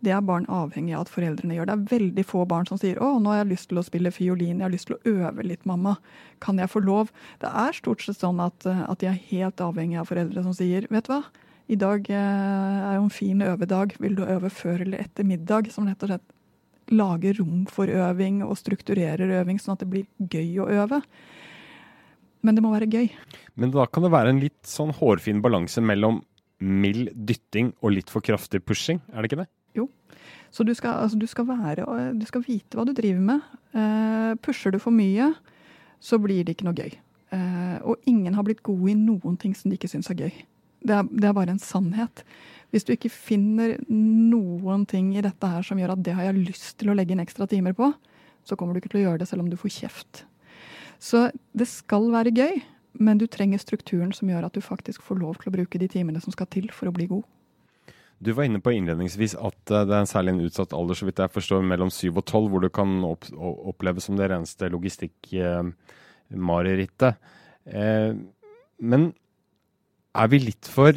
det 0.05 0.13
er 0.13 0.21
barn 0.21 0.45
avhengig 0.53 0.93
av 0.93 1.07
at 1.07 1.11
foreldrene 1.11 1.57
gjør. 1.57 1.69
Det 1.69 1.75
er 1.75 1.97
veldig 1.97 2.25
få 2.27 2.45
barn 2.49 2.67
som 2.69 2.77
sier 2.77 2.99
'Å, 3.01 3.17
nå 3.21 3.33
har 3.33 3.43
jeg 3.43 3.51
lyst 3.51 3.69
til 3.69 3.79
å 3.79 3.85
spille 3.85 4.13
fiolin, 4.13 4.59
jeg 4.59 4.65
har 4.67 4.73
lyst 4.73 4.87
til 4.87 4.97
å 4.97 5.03
øve 5.05 5.43
litt, 5.43 5.65
mamma. 5.65 5.97
Kan 6.39 6.57
jeg 6.57 6.69
få 6.69 6.83
lov?' 6.85 7.11
Det 7.39 7.49
er 7.49 7.73
stort 7.73 8.01
sett 8.01 8.17
sånn 8.17 8.39
at, 8.39 8.65
at 8.65 8.99
de 8.99 9.07
er 9.07 9.23
helt 9.31 9.57
avhengig 9.57 9.99
av 9.99 10.07
foreldre 10.07 10.43
som 10.43 10.53
sier 10.53 10.87
'Vet 10.87 11.05
du 11.05 11.13
hva, 11.13 11.23
i 11.69 11.75
dag 11.75 12.09
eh, 12.09 12.15
er 12.15 12.95
jo 12.95 13.03
en 13.03 13.09
fin 13.09 13.41
øvedag, 13.41 13.97
vil 13.99 14.15
du 14.15 14.23
øve 14.23 14.49
før 14.49 14.81
eller 14.81 14.99
etter 14.99 15.23
middag?' 15.23 15.71
Som 15.71 15.87
rett 15.87 16.03
og 16.03 16.09
slett 16.09 16.33
lager 16.89 17.33
rom 17.39 17.65
for 17.65 17.87
øving 17.87 18.43
og 18.43 18.55
strukturerer 18.55 19.43
øving, 19.43 19.59
sånn 19.59 19.73
at 19.73 19.79
det 19.79 19.89
blir 19.89 20.05
gøy 20.19 20.61
å 20.61 20.69
øve 20.69 21.01
men 22.47 22.55
det 22.55 22.63
må 22.63 22.71
være 22.71 22.87
gøy. 22.87 23.09
Men 23.59 23.73
da 23.73 23.85
kan 23.89 24.05
det 24.05 24.13
være 24.13 24.33
en 24.33 24.41
litt 24.41 24.59
sånn 24.67 24.93
hårfin 24.95 25.41
balanse 25.43 25.81
mellom 25.83 26.21
mild 26.63 27.11
dytting 27.13 27.73
og 27.83 27.93
litt 27.97 28.11
for 28.13 28.25
kraftig 28.25 28.63
pushing, 28.65 29.01
er 29.11 29.21
det 29.21 29.31
ikke 29.31 29.43
det? 29.43 29.49
Så 30.51 30.65
du 30.65 30.73
skal, 30.75 31.03
altså, 31.03 31.19
du 31.19 31.27
skal, 31.29 31.47
være, 31.49 31.85
du 32.17 32.25
skal 32.27 32.43
vite 32.45 32.77
hva 32.77 32.85
du 32.87 32.93
driver 32.97 33.23
med. 33.23 33.47
Uh, 33.75 34.33
pusher 34.43 34.73
du 34.73 34.79
for 34.81 34.95
mye, 34.95 35.31
så 35.99 36.19
blir 36.21 36.45
det 36.45 36.55
ikke 36.55 36.67
noe 36.69 36.77
gøy. 36.77 36.95
Uh, 37.33 37.77
og 37.91 38.07
ingen 38.07 38.37
har 38.37 38.45
blitt 38.47 38.63
gode 38.65 38.93
i 38.93 38.97
noen 38.97 39.35
ting 39.39 39.55
som 39.57 39.69
de 39.69 39.77
ikke 39.79 39.91
syns 39.91 40.09
er 40.13 40.21
gøy. 40.21 40.45
Det 40.87 40.93
er, 40.93 41.09
det 41.09 41.27
er, 41.27 41.35
bare 41.35 41.53
en 41.53 41.61
sannhet. 41.61 42.23
Hvis 42.71 42.85
du 42.87 42.93
ikke 42.93 43.11
finner 43.11 43.75
noen 43.89 44.85
ting 44.89 45.13
i 45.15 45.23
dette 45.23 45.49
her 45.51 45.65
som 45.65 45.79
gjør 45.79 45.95
at 45.95 46.03
det 46.05 46.15
har 46.15 46.29
jeg 46.29 46.47
lyst 46.47 46.77
til 46.79 46.91
å 46.91 46.97
legge 46.97 47.15
inn 47.15 47.23
ekstra 47.23 47.47
timer 47.49 47.75
på, 47.77 47.91
så 48.47 48.55
kommer 48.55 48.73
du 48.73 48.81
ikke 48.81 48.93
til 48.93 49.01
å 49.01 49.05
gjøre 49.09 49.21
det 49.23 49.29
selv 49.29 49.43
om 49.43 49.51
du 49.51 49.57
får 49.59 49.73
kjeft. 49.81 50.23
Så 51.03 51.27
det 51.57 51.67
skal 51.69 52.09
være 52.13 52.33
gøy, 52.35 52.61
men 52.97 53.19
du 53.19 53.27
trenger 53.29 53.61
strukturen 53.61 54.13
som 54.15 54.29
gjør 54.31 54.47
at 54.47 54.55
du 54.55 54.63
faktisk 54.63 55.03
får 55.05 55.19
lov 55.21 55.41
til 55.41 55.51
å 55.51 55.57
bruke 55.57 55.81
de 55.81 55.89
timene 55.91 56.21
som 56.23 56.33
skal 56.33 56.49
til 56.51 56.69
for 56.73 56.89
å 56.89 56.95
bli 56.95 57.09
god. 57.11 57.25
Du 58.17 58.31
var 58.33 58.47
inne 58.47 58.57
på 58.63 58.71
innledningsvis 58.73 59.35
at 59.37 59.71
eh, 59.71 59.85
det 59.87 59.95
er 59.97 60.05
særlig 60.09 60.31
en 60.33 60.45
utsatt 60.47 60.73
alder, 60.73 60.95
så 60.97 61.05
vidt 61.07 61.21
jeg 61.21 61.35
forstår, 61.35 61.61
mellom 61.69 61.89
7 61.93 62.09
og 62.09 62.25
12, 62.25 62.47
hvor 62.53 62.61
du 62.63 62.69
kan 62.73 62.89
opp, 63.05 63.23
oppleve 63.37 63.99
som 64.03 64.15
det 64.17 64.29
reneste 64.31 64.65
logistikkmarerittet. 64.73 67.13
Eh, 67.67 68.11
men 68.77 69.01
er 70.17 70.27
vi 70.31 70.37
litt 70.49 70.65
for 70.71 70.93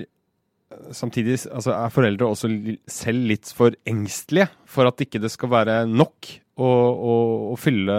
Samtidig 0.94 1.34
altså 1.50 1.74
er 1.74 1.90
foreldre 1.90 2.30
også 2.30 2.46
selv 2.86 3.26
litt 3.26 3.50
for 3.58 3.74
engstelige 3.90 4.46
for 4.70 4.86
at 4.86 5.02
ikke 5.02 5.18
det 5.18 5.26
skal 5.34 5.50
være 5.50 5.82
nok 5.90 6.30
å, 6.62 6.64
å, 6.64 7.50
å 7.50 7.58
fylle 7.58 7.90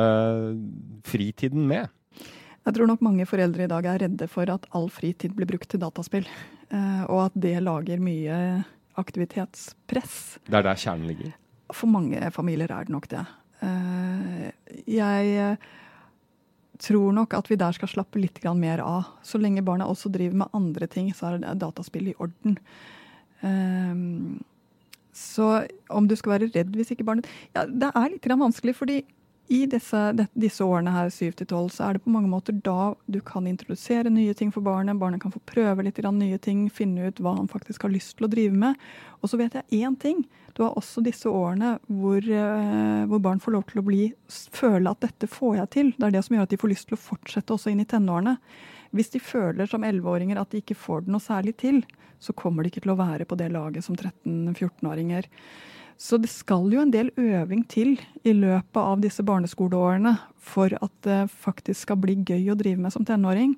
fritiden 1.03 1.67
med? 1.67 1.91
Jeg 2.61 2.77
tror 2.77 2.87
nok 2.87 3.03
mange 3.03 3.25
foreldre 3.27 3.65
i 3.65 3.71
dag 3.71 3.83
er 3.91 3.99
redde 4.05 4.27
for 4.31 4.47
at 4.53 4.69
all 4.77 4.87
fritid 4.93 5.33
blir 5.35 5.49
brukt 5.49 5.67
til 5.71 5.81
dataspill. 5.83 6.27
Eh, 6.71 7.03
og 7.09 7.27
at 7.27 7.35
det 7.43 7.57
lager 7.65 7.99
mye 8.03 8.37
aktivitetspress. 8.99 10.17
Det 10.47 10.57
er 10.57 10.65
der 10.65 10.79
kjernen 10.79 11.11
ligger? 11.11 11.35
For 11.71 11.87
mange 11.87 12.19
familier 12.35 12.71
er 12.73 12.87
det 12.87 12.93
nok 12.93 13.07
det. 13.11 13.23
Eh, 13.63 14.49
jeg 14.89 15.57
tror 16.81 17.13
nok 17.15 17.35
at 17.37 17.49
vi 17.51 17.59
der 17.59 17.75
skal 17.77 17.91
slappe 17.91 18.19
litt 18.21 18.41
mer 18.57 18.81
av. 18.83 19.17
Så 19.23 19.39
lenge 19.41 19.63
barna 19.63 19.87
også 19.87 20.11
driver 20.11 20.43
med 20.43 20.57
andre 20.57 20.87
ting, 20.87 21.11
så 21.13 21.35
er 21.35 21.55
dataspill 21.55 22.11
i 22.11 22.17
orden. 22.19 22.57
Um, 23.41 24.41
så 25.13 25.67
om 25.89 26.07
du 26.07 26.15
skal 26.15 26.37
være 26.37 26.51
redd 26.53 26.75
hvis 26.77 26.91
ikke 26.93 27.03
barnet 27.07 27.25
Ja, 27.55 27.65
det 27.65 27.89
er 27.89 28.11
litt 28.13 28.27
vanskelig, 28.29 28.75
fordi 28.77 29.01
i 29.51 29.65
disse, 29.67 29.99
disse 30.31 30.63
årene 30.63 30.93
her, 30.95 31.09
7 31.11 31.43
12, 31.43 31.69
så 31.75 31.83
er 31.83 31.97
det 31.97 32.03
på 32.05 32.13
mange 32.13 32.29
måter 32.31 32.55
da 32.63 32.93
du 33.11 33.19
kan 33.25 33.47
introdusere 33.49 34.11
nye 34.13 34.33
ting 34.37 34.51
for 34.55 34.63
barnet. 34.63 34.99
Barnet 35.01 35.19
kan 35.23 35.33
få 35.33 35.41
prøve 35.43 35.83
litt 35.83 35.99
nye 35.99 36.37
ting, 36.39 36.69
finne 36.71 37.09
ut 37.09 37.19
hva 37.19 37.35
han 37.35 37.49
faktisk 37.51 37.83
har 37.83 37.91
lyst 37.91 38.15
til 38.17 38.29
å 38.29 38.31
drive 38.31 38.55
med. 38.55 38.79
Og 39.19 39.29
så 39.29 39.39
vet 39.41 39.57
jeg 39.59 39.83
én 39.83 39.97
ting. 39.99 40.23
Du 40.55 40.63
har 40.63 40.77
også 40.79 41.03
disse 41.03 41.27
årene 41.27 41.73
hvor, 41.87 42.23
eh, 42.23 43.03
hvor, 43.07 43.19
barn 43.19 43.43
får 43.43 43.55
lov 43.57 43.65
til 43.67 43.81
å 43.81 43.85
bli, 43.87 44.05
føle 44.55 44.91
at 44.91 45.03
dette 45.03 45.27
får 45.27 45.57
jeg 45.59 45.71
til. 45.75 45.91
Det 45.97 46.07
er 46.07 46.15
det 46.15 46.23
som 46.27 46.37
gjør 46.37 46.47
at 46.47 46.53
de 46.53 46.61
får 46.61 46.71
lyst 46.71 46.87
til 46.87 46.95
å 46.95 47.03
fortsette 47.09 47.55
også 47.55 47.73
inn 47.73 47.83
i 47.83 47.87
tenårene. 47.91 48.37
Hvis 48.95 49.11
de 49.11 49.19
føler 49.23 49.67
som 49.67 49.83
11-åringer 49.83 50.39
at 50.39 50.51
de 50.51 50.63
ikke 50.63 50.79
får 50.79 51.05
det 51.05 51.11
noe 51.11 51.23
særlig 51.23 51.57
til, 51.59 51.83
så 52.23 52.35
kommer 52.37 52.63
de 52.63 52.71
ikke 52.71 52.85
til 52.85 52.93
å 52.95 52.99
være 52.99 53.27
på 53.27 53.35
det 53.39 53.51
laget 53.51 53.83
som 53.83 53.99
13-14-åringer. 53.99 55.27
Så 56.01 56.17
det 56.17 56.31
skal 56.33 56.71
jo 56.73 56.81
en 56.81 56.89
del 56.89 57.11
øving 57.13 57.61
til 57.69 57.91
i 58.25 58.31
løpet 58.33 58.77
av 58.81 59.03
disse 59.03 59.21
barneskoleårene 59.21 60.15
for 60.41 60.73
at 60.73 60.93
det 61.05 61.17
faktisk 61.43 61.83
skal 61.85 61.99
bli 62.01 62.15
gøy 62.25 62.49
å 62.49 62.55
drive 62.57 62.81
med 62.81 62.93
som 62.95 63.05
tenåring. 63.05 63.53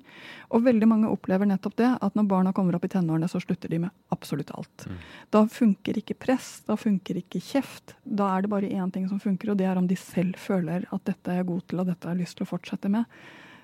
Og 0.52 0.66
veldig 0.66 0.88
mange 0.90 1.08
opplever 1.08 1.48
nettopp 1.48 1.78
det, 1.80 1.88
at 2.04 2.18
når 2.18 2.28
barna 2.28 2.52
kommer 2.52 2.76
opp 2.76 2.84
i 2.84 2.92
tenårene, 2.92 3.30
så 3.32 3.40
slutter 3.40 3.72
de 3.72 3.80
med 3.86 3.94
absolutt 4.12 4.52
alt. 4.52 4.84
Mm. 4.84 5.00
Da 5.32 5.44
funker 5.56 6.02
ikke 6.02 6.18
press, 6.20 6.50
da 6.68 6.76
funker 6.76 7.22
ikke 7.22 7.40
kjeft. 7.40 7.96
Da 8.04 8.28
er 8.34 8.44
det 8.44 8.52
bare 8.52 8.68
én 8.76 8.92
ting 8.92 9.08
som 9.08 9.24
funker, 9.24 9.54
og 9.54 9.62
det 9.62 9.70
er 9.70 9.80
om 9.80 9.88
de 9.88 9.96
selv 9.96 10.36
føler 10.36 10.84
at 10.92 11.08
dette 11.08 11.32
er 11.32 11.40
jeg 11.40 11.48
god 11.54 11.64
til, 11.64 11.80
og 11.80 11.88
dette 11.94 12.10
har 12.10 12.12
jeg 12.12 12.26
lyst 12.26 12.42
til 12.42 12.44
å 12.44 12.52
fortsette 12.52 12.92
med. 12.92 13.08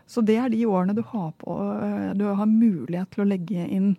Så 0.09 0.25
det 0.25 0.41
er 0.41 0.49
de 0.49 0.65
årene 0.65 0.97
du 0.97 1.05
har, 1.13 1.35
på, 1.37 1.61
eh, 1.85 2.11
du 2.17 2.31
har 2.33 2.49
mulighet 2.49 3.13
til 3.13 3.29
å 3.29 3.31
legge 3.37 3.69
inn 3.69 3.99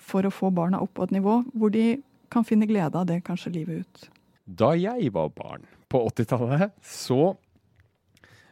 for 0.00 0.24
å 0.24 0.32
få 0.32 0.48
barna 0.56 0.80
opp 0.80 0.96
på 0.96 1.04
et 1.04 1.18
nivå 1.20 1.42
hvor 1.52 1.68
de 1.74 1.98
kan 2.32 2.46
finne 2.46 2.68
glede 2.68 2.98
av 2.98 3.08
det 3.08 3.22
kanskje 3.26 3.54
livet 3.58 3.84
ut. 3.84 4.06
Da 4.46 4.74
jeg 4.78 5.10
var 5.14 5.32
barn 5.34 5.66
på 5.90 6.04
80-tallet, 6.10 6.74
så 6.82 7.34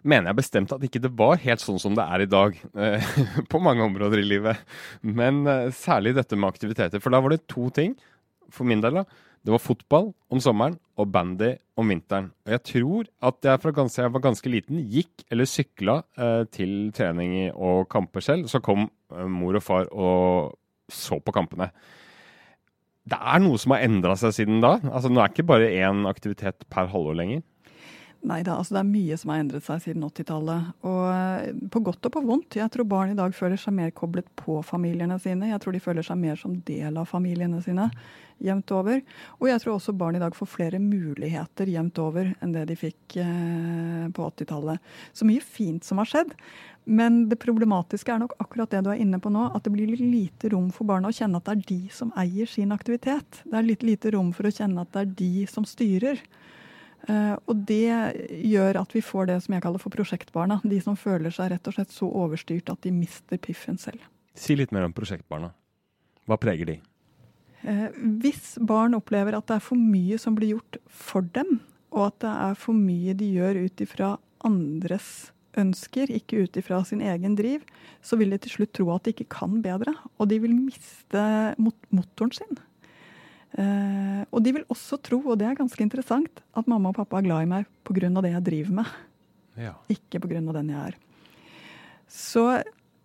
mener 0.04 0.31
jeg 0.31 0.40
bestemt 0.40 0.73
at 0.75 0.83
ikke 0.85 1.02
det 1.02 1.12
var 1.16 1.40
helt 1.43 1.62
sånn 1.62 1.81
som 1.81 1.95
det 1.97 2.04
er 2.04 2.25
i 2.25 2.31
dag. 2.31 2.57
Eh, 2.76 3.12
på 3.52 3.61
mange 3.62 3.85
områder 3.87 4.21
i 4.21 4.26
livet. 4.26 4.64
Men 5.02 5.45
eh, 5.49 5.71
særlig 5.75 6.14
dette 6.19 6.38
med 6.38 6.50
aktiviteter. 6.50 7.02
For 7.02 7.14
da 7.14 7.23
var 7.25 7.35
det 7.35 7.47
to 7.50 7.71
ting, 7.75 7.97
for 8.52 8.69
min 8.69 8.83
del. 8.85 9.00
da. 9.00 9.07
Det 9.45 9.52
var 9.52 9.61
fotball 9.61 10.11
om 10.33 10.40
sommeren 10.40 10.78
og 10.97 11.11
bandy 11.12 11.50
om 11.76 11.90
vinteren. 11.90 12.31
Og 12.47 12.54
jeg 12.54 12.62
tror 12.71 13.09
at 13.28 13.45
jeg 13.45 13.61
fra 13.61 13.73
ganske, 13.76 14.00
jeg 14.00 14.14
var 14.14 14.23
ganske 14.25 14.52
liten 14.52 14.81
gikk 14.93 15.25
eller 15.28 15.49
sykla 15.49 15.99
eh, 16.16 16.45
til 16.54 16.73
trening 16.97 17.37
og 17.52 17.88
kamper 17.93 18.25
selv. 18.25 18.49
Så 18.49 18.62
kom 18.64 18.87
eh, 19.12 19.26
mor 19.28 19.59
og 19.59 19.64
far 19.64 19.90
og 19.93 20.54
så 20.93 21.19
på 21.21 21.33
kampene 21.33 21.71
det 23.11 23.18
er 23.20 23.42
noe 23.44 23.61
som 23.61 23.75
har 23.75 23.84
endra 23.84 24.14
seg 24.16 24.32
siden 24.37 24.62
da? 24.64 24.78
Altså, 24.88 25.11
Nå 25.12 25.20
er 25.20 25.28
det 25.28 25.37
ikke 25.37 25.50
bare 25.50 25.73
én 25.76 26.06
aktivitet 26.08 26.64
per 26.73 26.88
halvår 26.92 27.18
lenger? 27.20 27.42
Nei 28.25 28.40
da, 28.40 28.54
altså 28.57 28.78
det 28.78 28.81
er 28.81 28.88
mye 28.88 29.16
som 29.21 29.31
har 29.35 29.40
endret 29.43 29.66
seg 29.66 29.83
siden 29.85 30.04
80-tallet. 30.07 30.69
Og 30.88 31.00
eh, 31.12 31.49
på 31.73 31.83
godt 31.85 32.09
og 32.09 32.14
på 32.14 32.23
vondt. 32.25 32.57
Jeg 32.57 32.73
tror 32.73 32.87
barn 32.88 33.12
i 33.12 33.19
dag 33.19 33.35
føler 33.37 33.61
seg 33.61 33.76
mer 33.76 33.90
koblet 33.93 34.31
på 34.40 34.62
familiene 34.64 35.19
sine. 35.21 35.50
Jeg 35.50 35.61
tror 35.61 35.76
de 35.76 35.83
føler 35.85 36.07
seg 36.07 36.16
mer 36.23 36.40
som 36.40 36.54
del 36.64 36.97
av 36.97 37.11
familiene 37.11 37.61
sine 37.64 37.90
jevnt 38.45 38.73
over. 38.75 39.02
Og 39.38 39.49
jeg 39.50 39.61
tror 39.61 39.76
også 39.76 39.95
barn 40.00 40.16
i 40.16 40.23
dag 40.23 40.37
får 40.37 40.49
flere 40.50 40.81
muligheter 40.81 41.69
jevnt 41.71 42.00
over 42.00 42.33
enn 42.33 42.54
det 42.57 42.64
de 42.71 42.78
fikk 42.81 43.19
eh, 43.21 44.07
på 44.16 44.31
80-tallet. 44.31 44.95
Så 45.12 45.28
mye 45.28 45.45
fint 45.45 45.85
som 45.85 46.00
har 46.00 46.09
skjedd. 46.09 46.33
Men 46.85 47.26
det 47.28 47.40
problematiske 47.45 48.12
er 48.12 48.25
nok 48.25 48.35
akkurat 48.40 48.73
det 48.73 48.83
du 48.85 48.90
er 48.93 49.04
inne 49.04 49.21
på 49.21 49.33
nå, 49.33 49.50
at 49.52 49.69
det 49.69 49.73
blir 49.76 49.93
litt 49.93 50.04
lite 50.04 50.52
rom 50.57 50.73
for 50.73 50.88
barna 50.88 51.12
å 51.12 51.16
kjenne 51.16 51.40
at 51.40 51.49
det 51.49 51.59
er 51.59 51.69
de 51.71 51.93
som 51.93 52.12
eier 52.21 52.49
sin 52.49 52.73
aktivitet. 52.73 53.45
Det 53.45 53.61
er 53.61 53.69
litt 53.69 53.85
lite 53.85 54.16
rom 54.16 54.33
for 54.37 54.49
å 54.49 54.52
kjenne 54.52 54.85
at 54.85 54.97
det 54.97 55.04
er 55.04 55.14
de 55.21 55.47
som 55.52 55.69
styrer. 55.69 56.21
Uh, 57.04 57.37
og 57.50 57.61
det 57.68 57.90
gjør 58.49 58.80
at 58.80 58.94
vi 58.96 59.02
får 59.04 59.28
det 59.28 59.38
som 59.44 59.56
jeg 59.56 59.64
kaller 59.64 59.82
for 59.82 59.92
prosjektbarna. 59.92 60.61
De 60.64 60.80
som 60.80 60.96
føler 60.96 61.34
seg 61.34 61.52
rett 61.52 61.68
og 61.68 61.76
slett 61.76 61.92
så 61.92 62.08
overstyrt 62.08 62.73
at 62.73 62.80
de 62.87 62.94
mister 62.94 63.40
piffen 63.40 63.78
selv. 63.80 64.00
Si 64.34 64.56
litt 64.56 64.73
mer 64.75 64.87
om 64.88 64.94
prosjektbarna. 64.96 65.52
Hva 66.25 66.40
preger 66.40 66.73
de? 66.73 66.78
Uh, 67.64 67.90
hvis 68.23 68.54
barn 68.61 68.96
opplever 68.96 69.37
at 69.37 69.49
det 69.50 69.58
er 69.58 69.66
for 69.66 69.80
mye 69.80 70.18
som 70.20 70.37
blir 70.38 70.56
gjort 70.56 70.80
for 70.88 71.26
dem, 71.37 71.58
og 71.94 72.08
at 72.08 72.18
det 72.25 72.34
er 72.49 72.58
for 72.58 72.76
mye 72.76 73.14
de 73.16 73.30
gjør 73.37 73.62
ut 73.66 73.84
ifra 73.84 74.16
andres 74.44 75.12
ønsker, 75.61 76.11
ikke 76.11 76.44
ut 76.44 76.58
ifra 76.58 76.80
sin 76.87 77.02
egen 77.04 77.37
driv, 77.38 77.64
så 78.04 78.18
vil 78.20 78.34
de 78.34 78.40
til 78.42 78.56
slutt 78.56 78.75
tro 78.76 78.88
at 78.94 79.06
de 79.06 79.14
ikke 79.14 79.30
kan 79.37 79.61
bedre. 79.64 79.94
Og 80.18 80.28
de 80.30 80.40
vil 80.42 80.54
miste 80.56 81.25
mot 81.62 81.76
motoren 81.94 82.34
sin. 82.34 82.58
Eh, 83.54 84.23
og 84.34 84.42
de 84.42 84.54
vil 84.56 84.66
også 84.73 84.99
tro, 85.04 85.20
og 85.23 85.38
det 85.38 85.46
er 85.46 85.58
ganske 85.58 85.82
interessant, 85.84 86.42
at 86.58 86.70
mamma 86.70 86.90
og 86.90 86.99
pappa 86.99 87.20
er 87.20 87.28
glad 87.28 87.44
i 87.44 87.50
meg 87.50 87.68
pga. 87.87 88.11
det 88.20 88.32
jeg 88.32 88.46
driver 88.50 88.78
med. 88.80 88.94
Ja. 89.56 89.75
Ikke 89.88 90.20
pga. 90.20 90.40
den 90.52 90.73
jeg 90.75 90.80
er. 90.80 90.96
Så 92.08 92.62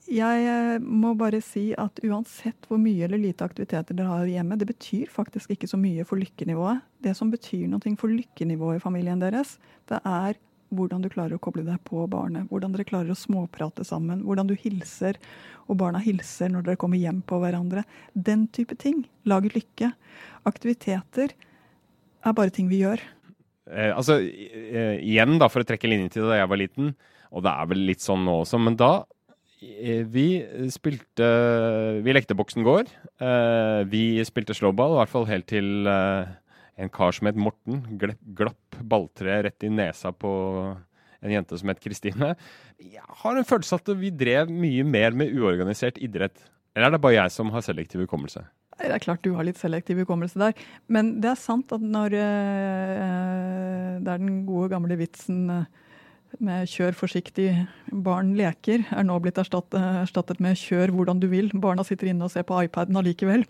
jeg 0.10 0.46
eh, 0.50 0.82
må 0.82 1.14
bare 1.14 1.42
si 1.46 1.70
at 1.78 2.02
uansett 2.02 2.66
hvor 2.68 2.80
mye 2.82 3.06
eller 3.06 3.22
lite 3.22 3.46
aktiviteter 3.46 3.94
dere 3.94 4.10
har 4.10 4.26
hjemme, 4.26 4.58
det 4.58 4.68
betyr 4.72 5.10
faktisk 5.14 5.52
ikke 5.54 5.70
så 5.70 5.78
mye 5.78 6.06
for 6.06 6.18
lykkenivået. 6.18 6.82
Det 6.98 7.16
som 7.16 7.30
betyr 7.30 7.68
noe 7.70 7.96
for 7.96 8.10
lykkenivået 8.10 8.80
i 8.80 8.84
familien 8.84 9.22
deres, 9.22 9.60
det 9.86 10.02
er 10.02 10.40
hvordan 10.74 11.02
du 11.02 11.10
klarer 11.10 11.38
å 11.38 11.42
koble 11.42 11.64
deg 11.66 11.80
på 11.88 12.04
barnet. 12.10 12.48
Hvordan 12.50 12.74
dere 12.74 12.88
klarer 12.88 13.14
å 13.14 13.18
småprate 13.18 13.86
sammen. 13.88 14.22
Hvordan 14.26 14.50
du 14.50 14.56
hilser, 14.58 15.18
og 15.70 15.80
barna 15.82 16.02
hilser 16.02 16.52
når 16.54 16.66
dere 16.66 16.82
kommer 16.82 17.02
hjem 17.02 17.22
på 17.26 17.40
hverandre. 17.42 17.86
Den 18.14 18.48
type 18.54 18.78
ting 18.82 19.04
lager 19.30 19.54
lykke. 19.56 19.92
Aktiviteter 20.48 21.34
er 22.26 22.36
bare 22.36 22.54
ting 22.54 22.70
vi 22.72 22.84
gjør. 22.84 23.02
Eh, 23.70 23.92
altså, 23.94 24.18
eh, 24.24 24.98
igjen, 25.06 25.38
da, 25.42 25.50
for 25.52 25.64
å 25.64 25.68
trekke 25.68 25.90
linjen 25.90 26.12
til 26.14 26.28
da 26.30 26.40
jeg 26.40 26.50
var 26.50 26.62
liten, 26.62 26.94
og 27.30 27.46
det 27.46 27.54
er 27.54 27.70
vel 27.70 27.86
litt 27.92 28.04
sånn 28.04 28.24
nå 28.26 28.40
også, 28.42 28.60
men 28.62 28.78
da 28.80 28.92
eh, 29.62 30.02
vi 30.10 30.42
spilte 30.74 31.28
Vi 32.02 32.16
lekte 32.16 32.38
Boksen 32.38 32.66
gård. 32.66 32.90
Eh, 33.22 33.82
vi 33.92 34.04
spilte 34.26 34.58
slåball, 34.58 34.96
i 34.96 35.02
hvert 35.04 35.14
fall 35.14 35.30
helt 35.30 35.50
til 35.52 35.90
en 35.90 36.94
kar 36.96 37.14
som 37.14 37.28
het 37.30 37.38
Morten, 37.40 37.84
glapp 38.00 38.80
balltreet 38.80 39.46
rett 39.46 39.68
i 39.68 39.72
nesa 39.74 40.14
på 40.16 40.32
en 41.20 41.34
jente 41.34 41.58
som 41.60 41.70
het 41.72 41.82
Kristine. 41.84 42.34
Jeg 42.80 43.04
har 43.22 43.36
en 43.36 43.48
følelse 43.48 43.76
at 43.76 43.92
vi 44.00 44.12
drev 44.16 44.52
mye 44.52 44.86
mer 44.88 45.18
med 45.20 45.36
uorganisert 45.36 46.00
idrett. 46.00 46.40
Eller 46.74 46.88
er 46.88 46.96
det 46.96 47.04
bare 47.04 47.18
jeg 47.18 47.36
som 47.36 47.52
har 47.52 47.66
selektiv 47.66 48.06
hukommelse? 48.06 48.46
Det 48.80 48.96
er 48.96 49.04
klart 49.04 49.24
du 49.26 49.34
har 49.36 49.46
litt 49.48 49.60
selektiv 49.60 50.00
hukommelse 50.04 50.40
der. 50.40 50.56
Men 50.88 51.18
det 51.24 51.34
er 51.34 51.40
sant 51.40 51.72
at 51.76 51.84
når 51.84 52.16
uh, 52.16 54.00
det 54.00 54.14
er 54.14 54.22
den 54.24 54.46
gode, 54.48 54.72
gamle 54.72 54.98
vitsen 55.00 55.50
uh, 55.52 55.66
med 56.40 56.70
'kjør 56.70 56.96
forsiktig, 56.96 57.50
barn 57.92 58.36
leker', 58.38 58.86
er 58.94 59.04
nå 59.04 59.18
blitt 59.20 59.42
erstattet 59.42 60.40
med 60.40 60.56
'kjør 60.56 60.94
hvordan 60.96 61.20
du 61.20 61.28
vil'. 61.28 61.52
Barna 61.60 61.84
sitter 61.84 62.12
inne 62.12 62.24
og 62.24 62.32
ser 62.32 62.48
på 62.48 62.62
iPaden 62.64 62.96
allikevel. 62.96 63.46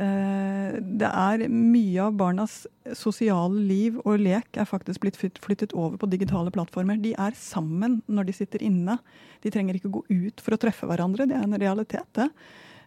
Eh, 0.00 0.78
det 0.80 1.08
er 1.08 1.42
mye 1.52 2.00
av 2.00 2.14
barnas 2.16 2.62
sosiale 2.96 3.60
liv 3.68 3.98
og 4.06 4.22
lek 4.24 4.56
er 4.56 4.68
faktisk 4.68 5.02
blitt 5.04 5.18
flyttet 5.20 5.74
over 5.76 5.98
på 6.00 6.08
digitale 6.08 6.52
plattformer. 6.54 6.96
De 7.02 7.12
er 7.12 7.36
sammen 7.36 8.00
når 8.08 8.30
de 8.30 8.36
sitter 8.40 8.64
inne. 8.64 8.96
De 9.44 9.52
trenger 9.52 9.76
ikke 9.76 9.92
gå 9.92 10.04
ut 10.08 10.40
for 10.40 10.56
å 10.56 10.60
treffe 10.60 10.88
hverandre. 10.88 11.28
Det 11.28 11.36
er 11.36 11.44
en 11.44 11.60
realitet, 11.60 12.08
det. 12.16 12.30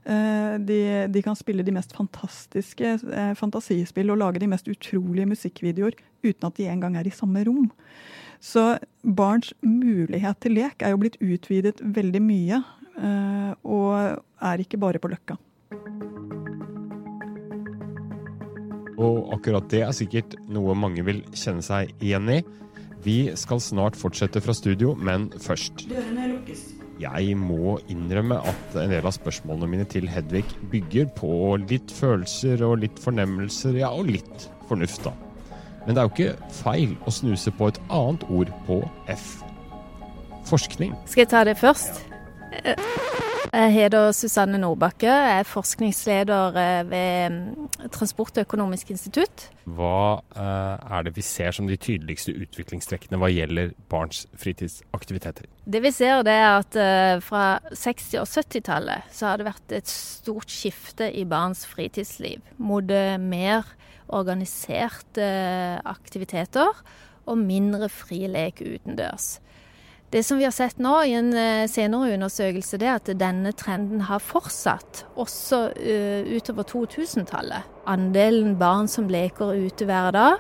Eh, 0.05 0.55
de, 0.61 0.79
de, 1.09 1.21
kan 1.25 1.37
spille 1.37 1.65
de 1.65 1.73
mest 1.73 1.95
fantastiske 1.97 2.85
eh, 2.85 3.31
fantasispill 3.37 4.13
og 4.13 4.19
lage 4.21 4.41
de 4.43 4.49
mest 4.51 4.67
utrolige 4.69 5.25
musikkvideoer 5.31 5.97
uten 6.25 6.49
at 6.49 6.59
de 6.59 6.67
engang 6.69 6.97
er 6.99 7.09
i 7.09 7.13
samme 7.13 7.41
rom. 7.47 7.71
Så 8.43 8.75
barns 9.01 9.53
mulighet 9.65 10.37
til 10.43 10.59
lek 10.59 10.85
er 10.85 10.93
jo 10.93 11.01
blitt 11.01 11.17
utvidet 11.23 11.79
veldig 11.81 12.21
mye, 12.21 12.59
og 13.65 14.19
er 14.45 14.61
ikke 14.61 14.77
bare 14.77 15.01
på 15.01 15.09
Løkka. 15.09 15.37
Og 19.01 19.33
akkurat 19.33 19.67
det 19.71 19.81
er 19.87 19.95
sikkert 19.95 20.37
noe 20.51 20.75
mange 20.77 21.03
vil 21.07 21.23
kjenne 21.33 21.65
seg 21.65 21.95
igjen 21.97 22.29
i. 22.37 22.39
Vi 23.05 23.17
skal 23.39 23.63
snart 23.63 23.97
fortsette 23.97 24.41
fra 24.43 24.53
studio, 24.55 24.93
men 24.97 25.31
først 25.41 25.87
Dørene 25.89 26.35
lukkes. 26.35 26.74
Jeg 27.01 27.35
må 27.35 27.75
innrømme 27.91 28.37
at 28.47 28.77
en 28.79 28.91
del 28.93 29.03
av 29.03 29.15
spørsmålene 29.17 29.67
mine 29.67 29.87
til 29.91 30.07
Hedvig 30.07 30.45
bygger 30.71 31.09
på 31.17 31.31
litt 31.65 31.91
følelser 31.91 32.63
og 32.67 32.79
litt 32.85 33.01
fornemmelser, 33.03 33.75
ja, 33.81 33.91
og 33.91 34.07
litt 34.13 34.47
fornuft, 34.69 35.03
da. 35.03 35.11
Men 35.85 35.93
det 35.93 36.01
er 36.01 36.07
jo 36.07 36.13
ikke 36.15 36.53
feil 36.63 36.95
å 37.05 37.13
snuse 37.13 37.51
på 37.53 37.69
et 37.69 37.81
annet 37.93 38.23
ord 38.31 38.53
på 38.69 38.79
F. 39.11 39.27
Forskning. 40.47 40.95
Skal 41.09 41.25
jeg 41.25 41.33
ta 41.33 41.43
det 41.45 41.59
først? 41.59 42.03
Ja. 42.63 42.79
Jeg 43.55 43.71
heter 43.71 44.09
Susanne 44.11 44.57
Nordbakke, 44.59 45.07
jeg 45.07 45.39
er 45.39 45.45
forskningsleder 45.47 46.57
eh, 46.59 46.89
ved 46.89 47.29
mm, 47.31 47.67
Transportøkonomisk 47.93 48.89
institutt. 48.91 49.45
Hva 49.77 50.17
eh, 50.35 50.91
er 50.97 51.05
det 51.07 51.13
vi 51.15 51.23
ser 51.23 51.55
som 51.55 51.69
de 51.69 51.77
tydeligste 51.79 52.33
utviklingstrekkene 52.35 53.19
hva 53.21 53.29
gjelder 53.31 53.71
barns 53.91 54.25
fritidsaktiviteter? 54.41 55.47
Det 55.63 55.81
vi 55.85 55.93
ser 55.95 56.25
det 56.27 56.35
er 56.35 56.49
at 56.57 56.75
eh, 56.75 57.23
fra 57.23 57.45
60- 57.71 58.25
og 58.25 58.27
70-tallet 58.27 59.15
så 59.15 59.31
har 59.31 59.39
det 59.39 59.47
vært 59.47 59.77
et 59.79 59.93
stort 59.93 60.51
skifte 60.51 61.07
i 61.15 61.23
barns 61.23 61.63
fritidsliv 61.69 62.43
mot 62.59 62.91
mer 63.23 63.63
organiserte 64.11 65.31
aktiviteter 65.87 66.83
og 67.25 67.39
mindre 67.39 67.87
fri 67.87 68.25
lek 68.27 68.59
utendørs. 68.67 69.37
Det 70.15 70.23
som 70.23 70.37
vi 70.37 70.45
har 70.47 70.53
sett 70.55 70.77
nå 70.79 70.93
i 71.03 71.11
en 71.11 71.33
eh, 71.35 71.65
senere 71.67 72.13
undersøkelse, 72.15 72.77
det 72.79 72.87
er 72.87 73.01
at 73.01 73.09
denne 73.19 73.51
trenden 73.51 74.05
har 74.07 74.21
fortsatt 74.23 75.01
også 75.19 75.57
uh, 75.75 76.29
utover 76.31 76.63
2000-tallet. 76.69 77.65
Andelen 77.83 78.53
barn 78.55 78.87
som 78.87 79.09
leker 79.11 79.51
ute 79.59 79.83
hver 79.83 80.15
dag, 80.15 80.37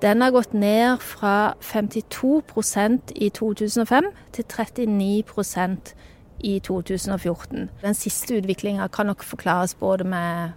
den 0.00 0.24
har 0.24 0.32
gått 0.32 0.54
ned 0.56 1.04
fra 1.04 1.52
52% 1.60 3.12
i 3.12 3.28
2005 3.28 4.08
til 4.32 4.48
39% 4.48 5.92
i 6.40 6.54
2014. 6.64 7.68
Den 7.82 7.94
siste 7.94 8.40
utviklinga 8.40 8.88
kan 8.88 9.12
nok 9.12 9.26
forklares 9.28 9.74
både 9.74 10.08
med, 10.08 10.56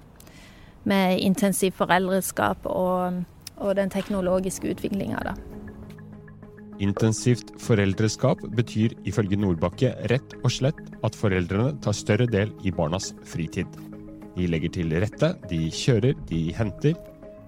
med 0.88 1.20
intensiv 1.20 1.76
foreldreskap 1.76 2.64
og, 2.64 3.20
og 3.58 3.76
den 3.76 3.92
teknologiske 3.92 4.72
utviklinga. 4.72 5.36
Intensivt 6.84 7.54
foreldreskap 7.62 8.42
betyr 8.56 8.96
ifølge 9.08 9.38
Nordbakke 9.40 9.94
rett 10.12 10.36
og 10.42 10.52
slett 10.52 10.82
at 11.08 11.16
foreldrene 11.16 11.78
tar 11.84 11.96
større 11.96 12.28
del 12.28 12.52
i 12.68 12.74
barnas 12.76 13.14
fritid. 13.28 13.70
De 14.36 14.48
legger 14.52 14.74
til 14.76 14.92
rette, 15.00 15.32
de 15.48 15.70
kjører, 15.72 16.18
de 16.28 16.42
henter. 16.58 16.98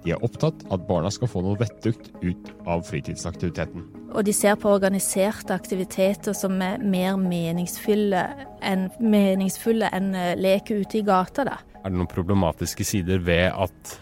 De 0.05 0.13
er 0.15 0.24
opptatt 0.24 0.62
av 0.69 0.77
at 0.77 0.86
barna 0.88 1.12
skal 1.12 1.27
få 1.27 1.41
noe 1.43 1.60
vettugt 1.60 2.13
ut 2.22 2.51
av 2.69 2.86
fritidsaktiviteten. 2.88 3.84
Og 4.15 4.24
de 4.24 4.31
ser 4.31 4.55
på 4.55 4.72
organiserte 4.72 5.51
aktiviteter 5.51 6.36
som 6.38 6.55
er 6.63 6.79
mer 6.79 7.17
meningsfulle 7.19 8.22
enn, 8.63 8.88
meningsfulle 9.03 9.89
enn 9.91 10.13
eh, 10.15 10.36
leke 10.39 10.77
ute 10.79 11.01
i 11.01 11.03
gata. 11.03 11.43
Da. 11.50 11.57
Er 11.81 11.91
det 11.91 12.00
noen 12.00 12.12
problematiske 12.12 12.88
sider 12.88 13.19
ved 13.27 13.51
at 13.51 13.98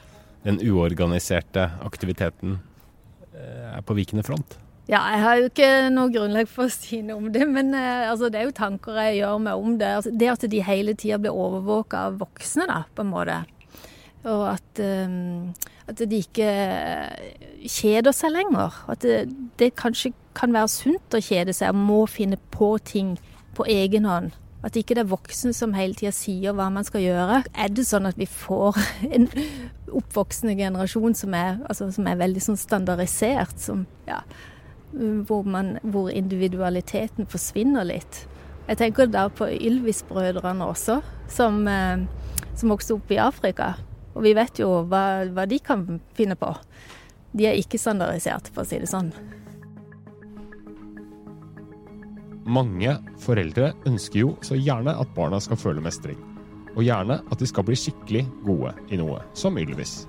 den 0.46 0.62
uorganiserte 0.62 1.65
aktiviteten 1.82 2.60
eh, 3.34 3.74
er 3.74 3.82
på 3.82 3.98
vikende 3.98 4.27
front? 4.27 4.60
Ja, 4.86 5.00
jeg 5.15 5.22
har 5.24 5.39
jo 5.39 5.46
ikke 5.50 5.68
noe 5.89 6.12
grunnlag 6.13 6.50
for 6.51 6.68
å 6.68 6.74
si 6.74 7.00
noe 7.01 7.18
om 7.18 7.32
det, 7.34 7.42
men 7.50 7.74
eh, 7.74 8.06
altså, 8.06 8.30
det 8.30 8.38
er 8.38 8.50
jo 8.51 8.58
tanker 8.60 9.00
jeg 9.01 9.24
gjør 9.24 9.39
meg 9.42 9.63
om 9.63 9.80
det. 9.82 9.89
Altså, 9.98 10.13
det 10.13 10.30
at 10.30 10.46
de 10.51 10.62
hele 10.62 10.94
tida 10.94 11.18
blir 11.22 11.34
overvåka 11.34 12.04
av 12.12 12.20
voksne, 12.22 12.68
da, 12.70 12.84
på 12.94 13.01
en 13.01 13.10
måte. 13.10 13.39
Og 14.30 14.44
at, 14.51 14.82
um, 14.82 15.50
at 15.89 16.06
de 16.06 16.22
ikke 16.22 16.50
kjeder 17.65 18.13
seg 18.13 18.34
lenger. 18.34 18.77
At 18.89 19.01
det, 19.06 19.25
det, 19.58 19.74
kanskje 19.77 20.13
kan 20.38 20.54
være 20.54 20.70
sunt 20.74 21.18
å 21.18 21.22
kjede 21.22 21.54
seg 21.54 21.74
og 21.74 21.82
må 21.82 22.00
finne 22.10 22.38
på 22.54 22.75
ting 22.86 23.15
på 23.58 23.65
egen 23.70 24.06
hånd. 24.10 24.34
At 24.65 24.77
ikke 24.77 24.98
det 24.98 25.06
er 25.06 25.13
voksne 25.13 25.54
som 25.54 25.74
hele 25.77 25.98
tida 25.98 26.13
sier 26.13 26.54
hva 26.58 26.72
man 26.74 26.86
skal 26.86 27.06
gjøre. 27.06 27.44
Er 27.54 27.74
det 27.74 27.89
sånn 27.89 28.10
at 28.10 28.18
vi 28.22 28.30
får 28.30 28.77
en 29.18 29.32
oppvoksende 29.94 30.58
generasjon 30.62 31.18
som 31.18 31.38
er, 31.38 31.62
altså, 31.65 31.89
som 31.94 32.10
er 32.10 32.22
veldig 32.22 32.51
sånn 32.51 32.60
standardisert, 32.60 33.58
som 33.62 33.88
ja, 34.10 34.22
hvor, 35.27 35.43
man, 35.43 35.75
hvor 35.83 36.09
individualiteten 36.11 37.27
forsvinner 37.29 37.87
litt. 37.87 38.23
Jeg 38.65 38.79
tenker 38.79 39.09
da 39.11 39.27
på 39.29 39.47
Ylvis-brødrene 39.53 40.65
også, 40.65 40.99
som, 41.29 41.67
eh, 41.67 42.05
som, 42.55 42.71
vokste 42.71 42.95
opp 42.95 43.11
i 43.13 43.21
Afrika. 43.21 43.75
Og 44.15 44.23
vi 44.25 44.33
vet 44.37 44.61
jo 44.61 44.85
hva, 44.89 45.25
hva, 45.29 45.45
de 45.45 45.59
kan 45.59 45.99
finne 46.17 46.37
på. 46.39 46.53
De 47.35 47.49
er 47.49 47.59
ikke 47.59 47.77
standardisert, 47.81 48.49
for 48.55 48.63
å 48.63 48.69
si 48.69 48.79
det 48.79 48.89
sånn. 48.89 49.11
Mange 52.45 52.93
foreldre 53.19 53.73
ønsker 53.89 54.21
jo 54.21 54.33
så 54.45 54.57
gjerne 54.57 54.93
at 55.01 55.13
barna 55.17 55.41
skal 55.41 55.60
føle 55.60 55.84
mestring. 55.84 56.17
Og 56.75 56.86
gjerne 56.86 57.19
at 57.19 57.41
de 57.41 57.47
skal 57.49 57.65
bli 57.67 57.77
skikkelig 57.79 58.23
gode 58.45 58.73
i 58.93 58.99
noe, 59.01 59.19
som 59.38 59.58
Ylvis. 59.60 60.05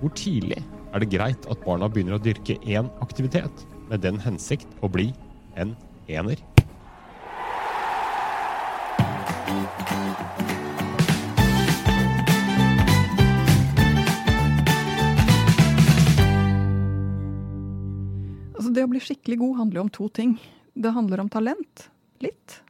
Hvor 0.00 0.12
tidlig 0.16 0.60
er 0.94 1.02
det 1.02 1.10
greit 1.12 1.46
at 1.50 1.64
barna 1.64 1.88
begynner 1.90 2.16
å 2.16 2.22
dyrke 2.22 2.56
én 2.64 2.88
aktivitet, 3.04 3.66
med 3.90 4.04
den 4.04 4.20
hensikt 4.22 4.70
å 4.84 4.88
bli 4.90 5.10
en 5.58 5.74
ener. 6.06 6.38
Altså 18.54 18.70
det 18.76 18.86
å 18.86 18.90
bli 18.92 19.02
skikkelig 19.02 19.40
god 19.40 19.56
handler 19.58 19.82
om 19.82 19.90
to 19.90 20.06
ting. 20.14 20.36
Det 20.78 20.94
handler 20.94 21.24
om 21.24 21.28
talent, 21.32 21.88
litt, 22.22 22.60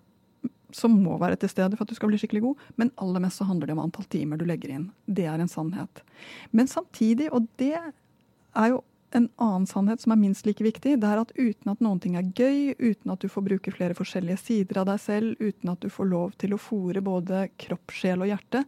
som 0.73 0.95
må 1.03 1.19
være 1.21 1.37
til 1.43 1.51
stede 1.53 1.77
for 1.77 1.85
at 1.85 1.93
du 1.93 1.99
skal 1.99 2.09
bli 2.09 2.21
skikkelig 2.23 2.47
god. 2.47 2.69
Men 2.81 2.95
aller 3.03 3.21
mest 3.21 3.43
så 3.43 3.47
handler 3.49 3.69
det 3.69 3.77
om 3.77 3.83
antall 3.85 4.09
timer 4.09 4.41
du 4.41 4.47
legger 4.49 4.73
inn. 4.73 4.87
Det 5.05 5.29
er 5.29 5.43
en 5.43 5.51
sannhet. 5.51 6.01
Men 6.57 6.71
samtidig, 6.71 7.29
og 7.35 7.51
det 7.61 7.75
er 7.77 8.73
jo 8.73 8.81
en 9.17 9.29
annen 9.43 9.67
sannhet 9.67 10.03
som 10.03 10.15
er 10.15 10.21
minst 10.21 10.47
like 10.47 10.65
viktig, 10.65 10.97
det 11.03 11.09
er 11.09 11.21
at 11.23 11.33
uten 11.37 11.73
at 11.73 11.83
noen 11.85 12.01
ting 12.03 12.17
er 12.19 12.31
gøy, 12.37 12.75
uten 12.79 13.13
at 13.15 13.23
du 13.23 13.29
får 13.33 13.47
bruke 13.47 13.75
flere 13.75 13.97
forskjellige 13.99 14.43
sider 14.43 14.83
av 14.83 14.89
deg 14.91 15.03
selv, 15.03 15.41
uten 15.41 15.73
at 15.73 15.83
du 15.83 15.91
får 15.93 16.11
lov 16.11 16.35
til 16.41 16.55
å 16.55 16.61
fòre 16.61 17.03
både 17.05 17.47
kropp, 17.61 17.95
sjel 17.95 18.25
og 18.25 18.31
hjerte, 18.31 18.65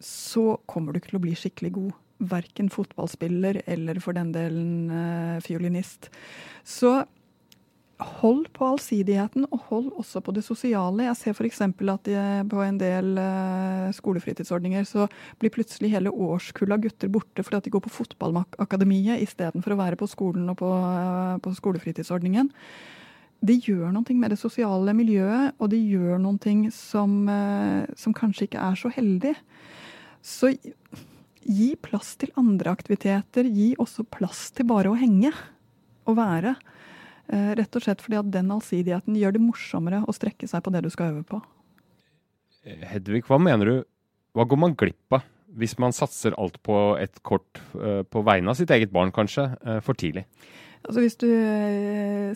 så 0.00 0.54
kommer 0.70 0.92
du 0.92 1.00
ikke 1.00 1.12
til 1.12 1.20
å 1.20 1.24
bli 1.26 1.36
skikkelig 1.38 1.72
god. 1.76 1.96
Verken 2.30 2.68
fotballspiller 2.72 3.62
eller 3.70 4.00
for 4.04 4.16
den 4.16 4.32
delen 4.34 4.90
eh, 4.92 5.38
fiolinist. 5.44 6.10
Så 6.64 6.98
hold 8.20 8.48
på 8.56 8.66
allsidigheten, 8.72 9.46
og 9.50 9.64
hold 9.70 9.88
også 10.00 10.22
på 10.24 10.34
det 10.36 10.42
sosiale. 10.46 11.06
Jeg 11.06 11.18
ser 11.18 11.36
f.eks. 11.36 11.60
at 11.64 12.10
på 12.50 12.62
en 12.64 12.78
del 12.80 13.12
uh, 13.18 13.90
skolefritidsordninger 13.96 14.86
så 14.88 15.06
blir 15.40 15.52
plutselig 15.54 15.92
hele 15.94 16.12
årskull 16.12 16.72
av 16.74 16.82
gutter 16.84 17.12
borte 17.12 17.44
fordi 17.44 17.60
at 17.60 17.68
de 17.68 17.74
går 17.74 17.84
på 17.84 17.92
fotballakademiet 17.94 19.22
istedenfor 19.24 19.74
å 19.74 19.80
være 19.82 20.00
på 20.00 20.08
skolen 20.10 20.48
og 20.52 20.58
på, 20.62 20.70
uh, 20.70 21.36
på 21.42 21.54
skolefritidsordningen. 21.58 22.50
De 23.40 23.56
gjør 23.56 23.94
noe 23.94 24.18
med 24.20 24.34
det 24.34 24.40
sosiale 24.40 24.92
miljøet, 24.96 25.56
og 25.56 25.70
de 25.72 25.80
gjør 25.80 26.20
noe 26.20 26.74
som, 26.76 27.22
uh, 27.28 27.86
som 27.96 28.16
kanskje 28.16 28.48
ikke 28.48 28.66
er 28.66 28.80
så 28.80 28.92
heldig. 28.92 29.36
Så 30.20 30.52
gi 31.40 31.70
plass 31.80 32.16
til 32.20 32.32
andre 32.38 32.72
aktiviteter. 32.74 33.48
Gi 33.48 33.72
også 33.80 34.04
plass 34.04 34.50
til 34.52 34.68
bare 34.68 34.92
å 34.92 34.98
henge 34.98 35.32
og 36.08 36.18
være. 36.18 36.56
Eh, 36.56 36.79
rett 37.30 37.76
og 37.78 37.84
slett 37.84 38.02
fordi 38.02 38.18
at 38.20 38.30
den 38.34 38.50
allsidigheten 38.50 39.16
gjør 39.18 39.36
det 39.36 39.42
morsommere 39.44 40.02
å 40.08 40.14
strekke 40.16 40.48
seg 40.50 40.64
på 40.64 40.72
det 40.74 40.84
du 40.86 40.90
skal 40.92 41.14
øve 41.14 41.24
på. 41.28 41.40
Eh, 42.64 42.86
Hedvig, 42.90 43.24
hva 43.28 43.38
mener 43.40 43.70
du, 43.70 43.76
hva 44.36 44.46
går 44.48 44.60
man 44.60 44.78
glipp 44.78 45.18
av 45.18 45.28
hvis 45.58 45.74
man 45.82 45.90
satser 45.90 46.36
alt 46.38 46.60
på 46.62 46.74
et 47.02 47.16
kort 47.26 47.58
eh, 47.74 48.02
på 48.06 48.22
vegne 48.22 48.52
av 48.52 48.58
sitt 48.58 48.70
eget 48.70 48.92
barn, 48.94 49.10
kanskje, 49.10 49.48
for 49.82 49.98
tidlig? 49.98 50.22
Altså 50.80 51.02
Hvis 51.02 51.18
du 51.20 51.26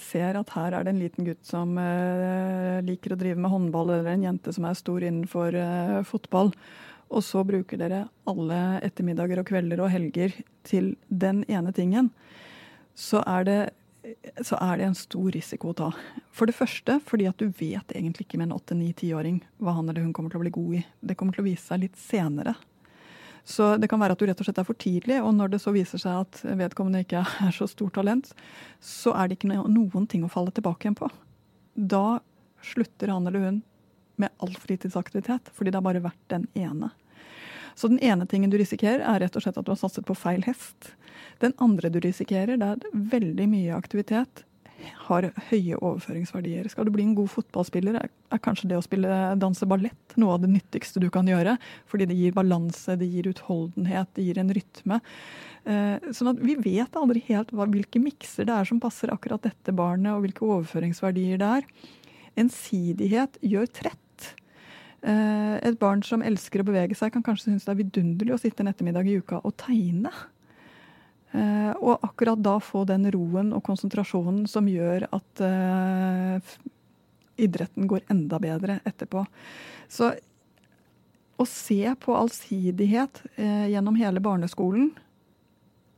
ser 0.04 0.36
at 0.36 0.50
her 0.52 0.74
er 0.74 0.84
det 0.84 0.92
en 0.92 0.98
liten 1.00 1.24
gutt 1.24 1.46
som 1.46 1.78
liker 2.84 3.14
å 3.14 3.16
drive 3.16 3.40
med 3.40 3.48
håndball, 3.48 3.94
eller 3.94 4.10
en 4.12 4.26
jente 4.26 4.52
som 4.52 4.66
er 4.68 4.76
stor 4.76 5.06
innenfor 5.06 5.56
fotball, 6.04 6.50
og 7.08 7.24
så 7.24 7.40
bruker 7.46 7.80
dere 7.80 8.02
alle 8.28 8.60
ettermiddager 8.84 9.40
og 9.40 9.48
kvelder 9.48 9.80
og 9.80 9.92
helger 9.94 10.34
til 10.66 10.92
den 11.08 11.40
ene 11.48 11.72
tingen, 11.72 12.10
så 12.92 13.22
er 13.24 13.48
det 13.48 13.58
så 14.42 14.58
er 14.60 14.78
det 14.78 14.86
en 14.88 14.96
stor 14.98 15.30
risiko 15.32 15.72
å 15.72 15.76
ta. 15.78 15.88
For 16.34 16.50
det 16.50 16.56
første 16.58 16.98
fordi 17.06 17.26
at 17.30 17.40
du 17.40 17.48
vet 17.48 17.94
egentlig 17.94 18.26
ikke 18.26 18.40
med 18.40 18.50
en 18.50 18.58
8-9-10-åring 18.58 19.40
hva 19.64 19.76
han 19.78 19.88
eller 19.88 20.04
hun 20.04 20.12
kommer 20.16 20.32
til 20.32 20.40
å 20.40 20.44
bli 20.44 20.54
god 20.54 20.78
i. 20.80 20.84
Det 21.00 21.16
kommer 21.18 21.36
til 21.36 21.44
å 21.44 21.48
vise 21.48 21.64
seg 21.66 21.84
litt 21.86 21.98
senere. 22.00 22.56
Så 23.44 23.74
det 23.76 23.90
kan 23.92 24.00
være 24.00 24.16
at 24.16 24.20
du 24.20 24.24
rett 24.28 24.40
og 24.40 24.46
slett 24.46 24.58
er 24.62 24.64
for 24.64 24.80
tidlig, 24.80 25.18
og 25.20 25.34
når 25.36 25.52
det 25.52 25.60
så 25.60 25.72
viser 25.74 26.00
seg 26.00 26.22
at 26.22 26.40
vedkommende 26.56 27.02
ikke 27.04 27.20
er 27.44 27.52
så 27.52 27.68
stort 27.68 27.96
talent, 27.98 28.30
så 28.80 29.12
er 29.12 29.28
det 29.28 29.36
ikke 29.36 29.52
noen 29.52 30.08
ting 30.08 30.24
å 30.24 30.32
falle 30.32 30.54
tilbake 30.56 30.86
igjen 30.86 30.96
på. 30.96 31.10
Da 31.76 32.20
slutter 32.64 33.12
han 33.12 33.28
eller 33.28 33.44
hun 33.44 33.62
med 34.16 34.32
all 34.40 34.54
fritidsaktivitet, 34.56 35.50
fordi 35.52 35.72
det 35.72 35.80
har 35.80 35.84
bare 35.84 36.04
vært 36.04 36.22
den 36.32 36.46
ene. 36.56 36.88
Så 37.74 37.90
den 37.90 38.00
ene 38.04 38.26
tingen 38.30 38.52
du 38.52 38.58
risikerer, 38.60 39.02
er 39.02 39.22
rett 39.24 39.36
og 39.36 39.44
slett 39.44 39.58
at 39.60 39.66
du 39.66 39.72
har 39.74 39.80
satset 39.80 40.06
på 40.06 40.16
feil 40.18 40.44
hest. 40.46 40.94
Den 41.42 41.54
andre 41.62 41.90
du 41.90 42.00
risikerer, 42.02 42.58
det 42.60 42.72
er 42.74 43.06
veldig 43.14 43.48
mye 43.50 43.76
aktivitet 43.76 44.44
har 45.06 45.26
høye 45.50 45.78
overføringsverdier. 45.78 46.66
Skal 46.70 46.88
du 46.88 46.92
bli 46.94 47.04
en 47.06 47.14
god 47.16 47.30
fotballspiller, 47.32 47.98
er, 48.00 48.12
kanskje 48.42 48.70
det 48.70 48.78
å 48.78 48.84
spille 48.84 49.08
danse 49.40 49.66
ballett 49.70 50.16
noe 50.20 50.36
av 50.36 50.44
det 50.44 50.52
nyttigste 50.52 51.02
du 51.02 51.08
kan 51.14 51.28
gjøre. 51.30 51.56
Fordi 51.90 52.08
det 52.10 52.18
gir 52.18 52.36
balanse, 52.36 52.96
det 53.00 53.08
gir 53.10 53.30
utholdenhet, 53.30 54.10
det 54.16 54.26
gir 54.26 54.40
en 54.42 54.54
rytme. 54.56 55.00
Eh, 55.64 56.12
sånn 56.12 56.34
at 56.34 56.44
vi 56.44 56.56
vet 56.60 57.00
aldri 57.00 57.24
helt 57.30 57.52
hvilke 57.54 58.02
mikser 58.02 58.48
det 58.48 58.56
er 58.56 58.70
som 58.70 58.82
passer 58.82 59.12
akkurat 59.14 59.44
dette 59.46 59.74
barnet, 59.76 60.12
og 60.14 60.24
hvilke 60.26 60.46
overføringsverdier 60.48 61.40
det 61.40 61.52
er. 61.60 61.68
Ensidighet 62.44 63.38
gjør 63.44 63.70
trett. 63.70 64.03
Eh, 65.04 65.56
et 65.60 65.76
barn 65.80 66.00
som 66.06 66.22
elsker 66.24 66.62
å 66.62 66.66
bevege 66.66 66.96
seg, 66.96 67.12
kan 67.12 67.24
kanskje 67.24 67.50
synes 67.50 67.66
det 67.66 67.74
er 67.74 67.80
vidunderlig 67.82 68.32
å 68.32 68.40
sitte 68.40 68.64
en 68.64 68.70
ettermiddag 68.70 69.10
i 69.10 69.18
uka 69.20 69.42
og 69.44 69.52
tegne. 69.60 70.12
Eh, 71.34 71.72
og 71.76 72.06
akkurat 72.06 72.40
da 72.40 72.56
få 72.62 72.86
den 72.88 73.04
roen 73.12 73.52
og 73.52 73.64
konsentrasjonen 73.66 74.46
som 74.48 74.70
gjør 74.70 75.08
at 75.12 75.44
eh, 75.44 76.54
idretten 77.44 77.90
går 77.90 78.06
enda 78.14 78.40
bedre 78.40 78.78
etterpå. 78.88 79.26
Så 79.92 80.14
å 81.36 81.44
se 81.50 81.82
på 82.00 82.14
allsidighet 82.14 83.24
gjennom 83.34 83.96
hele 83.98 84.20
barneskolen 84.22 84.92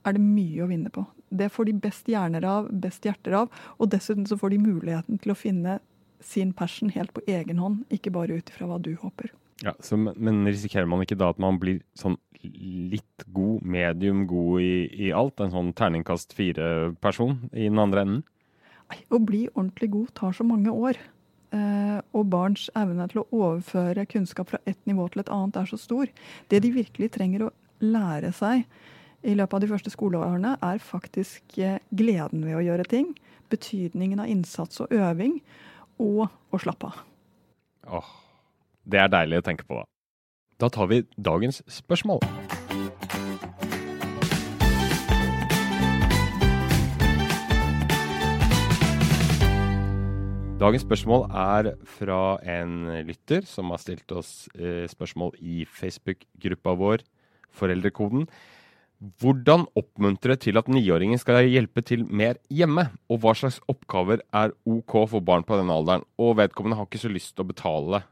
er 0.08 0.16
det 0.16 0.22
mye 0.24 0.64
å 0.64 0.68
vinne 0.70 0.88
på. 0.90 1.04
Det 1.28 1.50
får 1.52 1.68
de 1.68 1.74
best 1.84 2.08
hjerner 2.08 2.46
av, 2.48 2.70
best 2.72 3.04
hjerter 3.04 3.36
av, 3.42 3.52
og 3.76 3.90
dessuten 3.92 4.24
så 4.26 4.38
får 4.40 4.54
de 4.54 4.62
muligheten 4.64 5.20
til 5.20 5.34
å 5.34 5.36
finne 5.36 5.76
sin 6.26 6.52
passion 6.56 6.90
helt 6.94 7.14
på 7.14 7.22
egen 7.30 7.60
hånd, 7.62 7.84
ikke 7.94 8.12
bare 8.14 8.40
ut 8.40 8.50
ifra 8.50 8.68
hva 8.68 8.78
du 8.82 8.94
håper. 9.00 9.32
Ja, 9.64 9.72
så, 9.80 9.96
Men 9.96 10.44
risikerer 10.44 10.88
man 10.88 11.00
ikke 11.04 11.16
da 11.16 11.30
at 11.32 11.40
man 11.40 11.60
blir 11.60 11.80
sånn 11.96 12.18
litt 12.42 13.24
god, 13.32 13.64
medium 13.64 14.26
god 14.28 14.60
i, 14.62 15.06
i 15.08 15.12
alt? 15.16 15.40
En 15.40 15.54
sånn 15.54 15.72
terningkast 15.76 16.36
fire-person 16.36 17.38
i 17.52 17.68
den 17.70 17.80
andre 17.80 18.04
enden? 18.04 18.24
Nei, 18.90 18.98
Å 19.08 19.20
bli 19.22 19.46
ordentlig 19.54 19.90
god 19.94 20.12
tar 20.18 20.36
så 20.36 20.46
mange 20.46 20.72
år. 20.72 21.00
Eh, 21.56 21.98
og 22.12 22.28
barns 22.30 22.66
evne 22.76 23.06
til 23.10 23.22
å 23.22 23.28
overføre 23.30 24.06
kunnskap 24.10 24.50
fra 24.50 24.60
ett 24.66 24.80
nivå 24.88 25.06
til 25.10 25.22
et 25.22 25.32
annet 25.32 25.56
er 25.62 25.70
så 25.70 25.78
stor. 25.80 26.10
Det 26.50 26.60
de 26.62 26.74
virkelig 26.74 27.12
trenger 27.14 27.46
å 27.46 27.54
lære 27.82 28.32
seg 28.36 28.66
i 29.26 29.34
løpet 29.34 29.56
av 29.56 29.62
de 29.62 29.70
første 29.70 29.92
skoleårene, 29.92 30.56
er 30.62 30.82
faktisk 30.82 31.56
eh, 31.58 31.80
gleden 31.96 32.44
ved 32.46 32.58
å 32.58 32.64
gjøre 32.66 32.86
ting. 32.90 33.14
Betydningen 33.50 34.22
av 34.22 34.30
innsats 34.30 34.82
og 34.84 34.92
øving. 34.94 35.40
Og 36.02 36.26
å 36.26 36.60
slappe 36.60 36.90
av. 36.90 37.04
Åh, 37.98 38.08
det 38.84 39.00
er 39.00 39.12
deilig 39.12 39.40
å 39.40 39.46
tenke 39.46 39.64
på, 39.68 39.80
da. 39.80 39.86
Da 40.60 40.68
tar 40.72 40.88
vi 40.90 41.02
dagens 41.16 41.62
spørsmål. 41.68 42.22
Dagens 50.56 50.86
spørsmål 50.86 51.26
er 51.36 51.66
fra 51.84 52.38
en 52.40 52.86
lytter 53.04 53.44
som 53.44 53.68
har 53.74 53.80
stilt 53.82 54.12
oss 54.16 54.48
eh, 54.56 54.86
spørsmål 54.88 55.34
i 55.44 55.66
Facebook-gruppa 55.68 56.72
vår 56.80 57.04
Foreldrekoden. 57.56 58.24
Hvordan 59.20 59.66
oppmuntre 59.76 60.38
til 60.40 60.56
at 60.56 60.68
niåringer 60.72 61.20
skal 61.20 61.44
hjelpe 61.44 61.82
til 61.84 62.06
mer 62.08 62.38
hjemme? 62.48 62.88
Og 63.12 63.20
hva 63.20 63.34
slags 63.36 63.58
oppgaver 63.68 64.22
er 64.32 64.54
OK 64.64 64.94
for 65.10 65.20
barn 65.20 65.44
på 65.44 65.58
denne 65.58 65.74
alderen? 65.74 66.06
Og 66.16 66.38
vedkommende 66.40 66.78
har 66.78 66.88
ikke 66.88 67.02
så 67.04 67.12
lyst 67.12 67.34
til 67.34 67.44
å 67.44 67.50
betale 67.50 68.02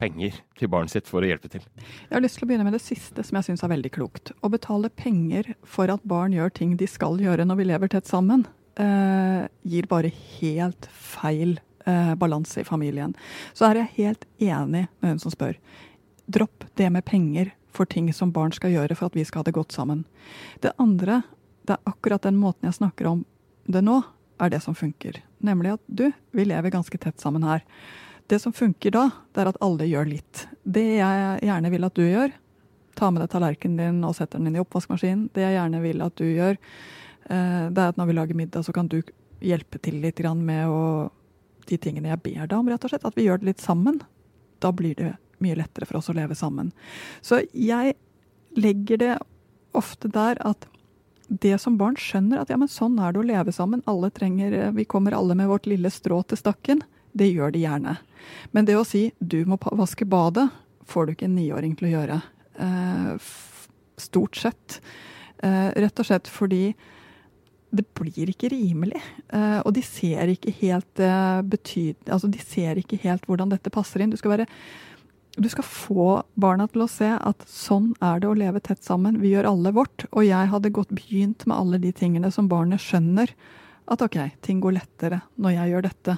penger 0.00 0.38
til 0.56 0.70
barnet 0.72 0.94
sitt 0.94 1.10
for 1.10 1.24
å 1.24 1.28
hjelpe 1.28 1.50
til. 1.52 1.64
Jeg 1.82 2.14
har 2.14 2.22
lyst 2.24 2.38
til 2.38 2.46
å 2.46 2.50
begynne 2.50 2.66
med 2.68 2.76
det 2.76 2.82
siste, 2.84 3.24
som 3.26 3.36
jeg 3.36 3.50
syns 3.50 3.64
er 3.66 3.74
veldig 3.74 3.92
klokt. 3.92 4.32
Å 4.40 4.52
betale 4.52 4.92
penger 4.94 5.52
for 5.66 5.92
at 5.92 6.06
barn 6.08 6.36
gjør 6.36 6.54
ting 6.56 6.78
de 6.80 6.88
skal 6.88 7.20
gjøre 7.20 7.44
når 7.48 7.60
vi 7.60 7.68
lever 7.72 7.92
tett 7.92 8.08
sammen, 8.08 8.46
eh, 8.80 9.44
gir 9.66 9.90
bare 9.90 10.12
helt 10.38 10.88
feil 10.94 11.58
eh, 11.84 12.14
balanse 12.14 12.62
i 12.62 12.68
familien. 12.68 13.16
Så 13.52 13.68
er 13.68 13.82
jeg 13.82 13.96
helt 13.98 14.28
enig 14.38 14.86
med 15.02 15.16
hun 15.16 15.22
som 15.22 15.34
spør. 15.34 15.58
Dropp 16.30 16.70
det 16.78 16.88
med 16.94 17.04
penger 17.04 17.50
for 17.72 17.88
ting 17.88 18.12
som 18.14 18.32
barn 18.34 18.52
skal 18.54 18.74
gjøre 18.74 18.96
for 18.98 19.10
at 19.10 19.18
vi 19.18 19.24
skal 19.26 19.42
ha 19.42 19.48
det 19.48 19.56
godt 19.56 19.74
sammen. 19.76 20.04
Det 20.62 20.72
andre, 20.82 21.22
det 21.68 21.76
er 21.76 21.90
akkurat 21.90 22.26
den 22.26 22.38
måten 22.40 22.68
jeg 22.68 22.78
snakker 22.80 23.10
om 23.10 23.24
det 23.70 23.82
nå, 23.86 24.00
er 24.40 24.52
det 24.52 24.62
som 24.64 24.74
funker. 24.74 25.20
Nemlig 25.44 25.74
at 25.76 25.82
du, 25.86 26.06
vi 26.32 26.46
lever 26.48 26.72
ganske 26.72 26.98
tett 26.98 27.20
sammen 27.20 27.44
her. 27.44 27.64
Det 28.30 28.38
som 28.40 28.54
funker 28.56 28.94
da, 28.94 29.08
det 29.34 29.42
er 29.42 29.50
at 29.50 29.60
alle 29.64 29.88
gjør 29.88 30.08
litt. 30.08 30.46
Det 30.64 30.86
jeg 31.00 31.40
gjerne 31.44 31.72
vil 31.72 31.86
at 31.86 31.96
du 31.98 32.04
gjør, 32.06 32.32
ta 32.98 33.10
med 33.10 33.22
deg 33.22 33.30
tallerkenen 33.32 33.78
din 33.80 34.04
og 34.06 34.16
setter 34.16 34.40
den 34.40 34.50
inn 34.50 34.58
i 34.58 34.62
oppvaskmaskinen. 34.62 35.28
Det 35.34 35.44
jeg 35.44 35.56
gjerne 35.56 35.80
vil 35.84 36.04
at 36.04 36.16
du 36.20 36.26
gjør, 36.26 36.58
eh, 37.30 37.64
det 37.70 37.82
er 37.82 37.92
at 37.92 38.00
når 38.00 38.10
vi 38.10 38.16
lager 38.18 38.38
middag, 38.38 38.66
så 38.66 38.74
kan 38.76 38.90
du 38.90 39.00
hjelpe 39.40 39.80
til 39.82 40.00
litt 40.02 40.20
med 40.36 40.68
å, 40.68 41.10
de 41.66 41.78
tingene 41.80 42.12
jeg 42.12 42.22
ber 42.22 42.46
deg 42.46 42.56
om, 42.58 42.68
rett 42.68 42.84
og 42.84 42.92
slett. 42.92 43.06
At 43.08 43.16
vi 43.16 43.26
gjør 43.26 43.40
det 43.40 43.52
litt 43.52 43.64
sammen. 43.64 44.00
Da 44.60 44.72
blir 44.72 44.94
det 44.94 45.14
mye 45.44 45.58
lettere 45.58 45.88
for 45.88 46.00
oss 46.00 46.10
å 46.12 46.16
leve 46.16 46.36
sammen. 46.38 46.72
Så 47.22 47.42
jeg 47.52 47.96
legger 48.56 49.00
det 49.00 49.14
ofte 49.76 50.10
der 50.10 50.40
at 50.46 50.66
det 51.30 51.60
som 51.62 51.76
barn 51.78 51.94
skjønner, 51.94 52.40
at 52.42 52.50
ja, 52.50 52.58
men 52.58 52.70
sånn 52.70 52.98
er 52.98 53.14
det 53.14 53.20
å 53.22 53.26
leve 53.26 53.52
sammen. 53.54 53.84
Alle 53.86 54.10
trenger, 54.10 54.72
Vi 54.74 54.84
kommer 54.84 55.14
alle 55.14 55.36
med 55.38 55.48
vårt 55.48 55.68
lille 55.70 55.90
strå 55.90 56.22
til 56.26 56.40
stakken. 56.40 56.82
Det 57.12 57.30
gjør 57.30 57.52
de 57.54 57.62
gjerne. 57.62 57.96
Men 58.50 58.64
det 58.64 58.76
å 58.76 58.86
si 58.86 59.12
'du 59.18 59.44
må 59.46 59.56
vaske 59.56 60.04
badet', 60.04 60.50
får 60.86 61.06
du 61.06 61.12
ikke 61.12 61.28
en 61.28 61.36
niåring 61.36 61.76
til 61.78 61.88
å 61.88 61.94
gjøre. 61.94 62.22
Eh, 62.58 63.18
stort 63.96 64.36
sett. 64.36 64.80
Eh, 65.42 65.70
rett 65.76 66.00
og 66.00 66.06
slett 66.06 66.26
fordi 66.28 66.74
det 67.70 67.86
blir 67.94 68.32
ikke 68.32 68.50
rimelig. 68.50 69.00
Eh, 69.30 69.60
og 69.62 69.72
de 69.74 69.82
ser 69.82 70.26
ikke 70.26 70.52
helt 70.60 70.94
betyd... 71.46 71.96
Altså, 72.08 72.26
de 72.26 72.38
ser 72.42 72.80
ikke 72.82 72.98
helt 73.04 73.26
hvordan 73.26 73.52
dette 73.52 73.70
passer 73.70 74.02
inn. 74.02 74.10
Du 74.10 74.18
skal 74.18 74.34
være 74.34 74.48
du 75.36 75.48
skal 75.48 75.64
få 75.64 76.06
barna 76.34 76.66
til 76.70 76.84
å 76.84 76.90
se 76.90 77.08
at 77.14 77.44
sånn 77.48 77.92
er 78.02 78.22
det 78.22 78.28
å 78.28 78.36
leve 78.36 78.60
tett 78.64 78.82
sammen. 78.84 79.20
Vi 79.22 79.30
gjør 79.34 79.52
alle 79.52 79.72
vårt. 79.76 80.06
Og 80.10 80.26
jeg 80.26 80.50
hadde 80.50 80.72
godt 80.74 80.90
begynt 80.96 81.46
med 81.46 81.56
alle 81.56 81.78
de 81.82 81.92
tingene 81.94 82.32
som 82.34 82.48
barnet 82.50 82.82
skjønner. 82.82 83.30
At 83.90 84.02
OK, 84.02 84.18
ting 84.42 84.60
går 84.62 84.76
lettere 84.80 85.22
når 85.38 85.56
jeg 85.56 85.72
gjør 85.72 85.86
dette. 85.86 86.16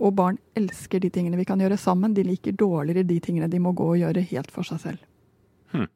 Og 0.00 0.16
barn 0.16 0.40
elsker 0.58 1.02
de 1.02 1.12
tingene 1.12 1.38
vi 1.38 1.46
kan 1.48 1.60
gjøre 1.60 1.78
sammen. 1.80 2.16
De 2.16 2.24
liker 2.26 2.56
dårligere 2.56 3.06
de 3.06 3.20
tingene 3.22 3.50
de 3.52 3.60
må 3.62 3.74
gå 3.76 3.92
og 3.92 4.00
gjøre 4.00 4.24
helt 4.32 4.54
for 4.54 4.66
seg 4.66 4.80
selv. 4.82 5.04
Hmm. 5.74 5.90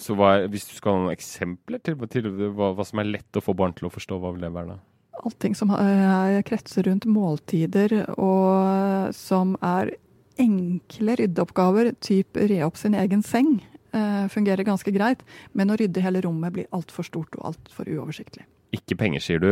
Så 0.00 0.16
hva, 0.16 0.46
Hvis 0.48 0.70
du 0.70 0.76
skal 0.78 0.94
ha 0.94 1.02
noen 1.02 1.16
eksempler 1.16 1.82
til, 1.84 1.98
til 2.08 2.30
hva, 2.54 2.70
hva, 2.72 2.86
som 2.86 3.02
er 3.02 3.10
lett 3.10 3.36
å 3.36 3.44
få 3.44 3.52
barn 3.56 3.74
til 3.76 3.90
å 3.90 3.92
forstå 3.92 4.20
hva 4.22 4.32
vil 4.32 4.46
det 4.46 4.54
være 4.54 4.76
da? 4.76 4.80
Allting 5.26 5.56
som 5.56 5.72
uh, 5.72 6.38
kretser 6.46 6.86
rundt 6.86 7.06
måltider, 7.08 7.92
og 8.20 9.12
som 9.16 9.56
er 9.64 9.96
enkle 10.40 11.16
ryddeoppgaver, 11.22 11.94
typ 12.04 12.36
re 12.36 12.60
opp 12.66 12.76
sin 12.80 12.96
egen 12.98 13.22
seng, 13.26 13.58
uh, 13.96 14.26
fungerer 14.32 14.66
ganske 14.66 14.92
greit. 14.94 15.24
Men 15.52 15.72
å 15.72 15.78
rydde 15.80 16.04
hele 16.04 16.24
rommet 16.26 16.54
blir 16.56 16.68
altfor 16.76 17.06
stort 17.08 17.38
og 17.38 17.52
altfor 17.52 17.88
uoversiktlig. 17.88 18.46
Ikke 18.76 18.98
penger, 18.98 19.24
sier 19.24 19.42
du. 19.42 19.50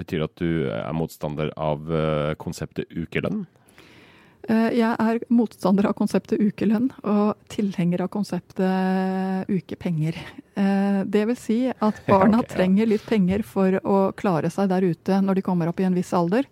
Betyr 0.00 0.22
det 0.22 0.28
at 0.28 0.40
du 0.40 0.52
er 0.72 0.92
motstander 0.96 1.50
av 1.60 1.90
eh, 1.92 2.34
konseptet 2.40 2.88
ukelønn? 2.94 3.42
Eh, 4.48 4.70
jeg 4.78 4.92
er 4.94 5.20
motstander 5.28 5.90
av 5.90 5.96
konseptet 5.98 6.40
ukelønn 6.40 6.88
og 7.02 7.34
tilhenger 7.52 8.06
av 8.06 8.12
konseptet 8.14 8.64
eh, 8.64 9.58
ukepenger. 9.58 10.16
Det 11.10 11.24
vil 11.28 11.38
si 11.40 11.58
at 11.70 12.00
barna 12.08 12.42
trenger 12.48 12.88
litt 12.88 13.04
penger 13.08 13.44
for 13.46 13.76
å 13.84 13.98
klare 14.16 14.50
seg 14.52 14.72
der 14.72 14.88
ute 14.88 15.20
når 15.24 15.40
de 15.40 15.44
kommer 15.46 15.70
opp 15.70 15.80
i 15.80 15.88
en 15.88 15.96
viss 15.96 16.12
alder. 16.16 16.48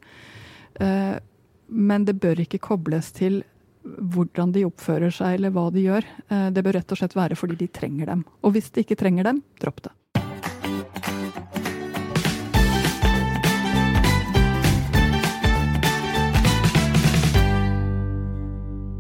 Men 1.68 2.04
det 2.08 2.16
bør 2.20 2.40
ikke 2.40 2.60
kobles 2.64 3.12
til 3.16 3.42
hvordan 3.84 4.52
de 4.52 4.64
oppfører 4.68 5.12
seg 5.14 5.38
eller 5.38 5.52
hva 5.52 5.68
de 5.72 5.84
gjør. 5.84 6.06
Det 6.52 6.64
bør 6.64 6.80
rett 6.80 6.92
og 6.92 7.00
slett 7.00 7.16
være 7.16 7.36
fordi 7.38 7.58
de 7.60 7.68
trenger 7.72 8.08
dem. 8.10 8.24
Og 8.44 8.56
hvis 8.56 8.70
de 8.72 8.84
ikke 8.84 8.98
trenger 9.00 9.28
dem, 9.28 9.42
dropp 9.60 9.84
det. 9.84 9.92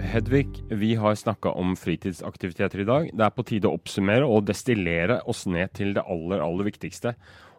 Hedvig, 0.08 0.48
vi 0.72 0.94
har 0.96 1.14
snakka 1.20 1.52
om 1.60 1.74
fritidsaktiviteter 1.76 2.80
i 2.80 2.88
dag. 2.88 3.10
Det 3.12 3.24
er 3.26 3.34
på 3.36 3.44
tide 3.46 3.68
å 3.68 3.76
oppsummere 3.76 4.26
og 4.26 4.46
destillere 4.48 5.20
oss 5.28 5.44
ned 5.46 5.74
til 5.76 5.92
det 5.96 6.04
aller, 6.08 6.40
aller 6.42 6.68
viktigste. 6.68 7.12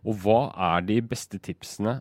Og 0.05 0.17
hva 0.23 0.39
er 0.73 0.85
de 0.87 0.97
beste 1.05 1.37
tipsene 1.45 1.99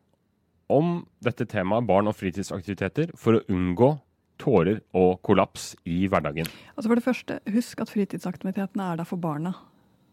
om 0.72 1.02
dette 1.24 1.46
temaet, 1.48 1.86
barn 1.88 2.10
og 2.10 2.16
fritidsaktiviteter, 2.18 3.12
for 3.18 3.38
å 3.38 3.42
unngå 3.50 3.94
tårer 4.38 4.80
og 4.96 5.18
kollaps 5.26 5.72
i 5.88 6.06
hverdagen? 6.10 6.48
Altså 6.76 6.86
For 6.86 7.00
det 7.00 7.06
første, 7.06 7.40
husk 7.54 7.82
at 7.82 7.92
fritidsaktivitetene 7.92 8.92
er 8.92 9.00
der 9.00 9.08
for 9.08 9.20
barna, 9.20 9.56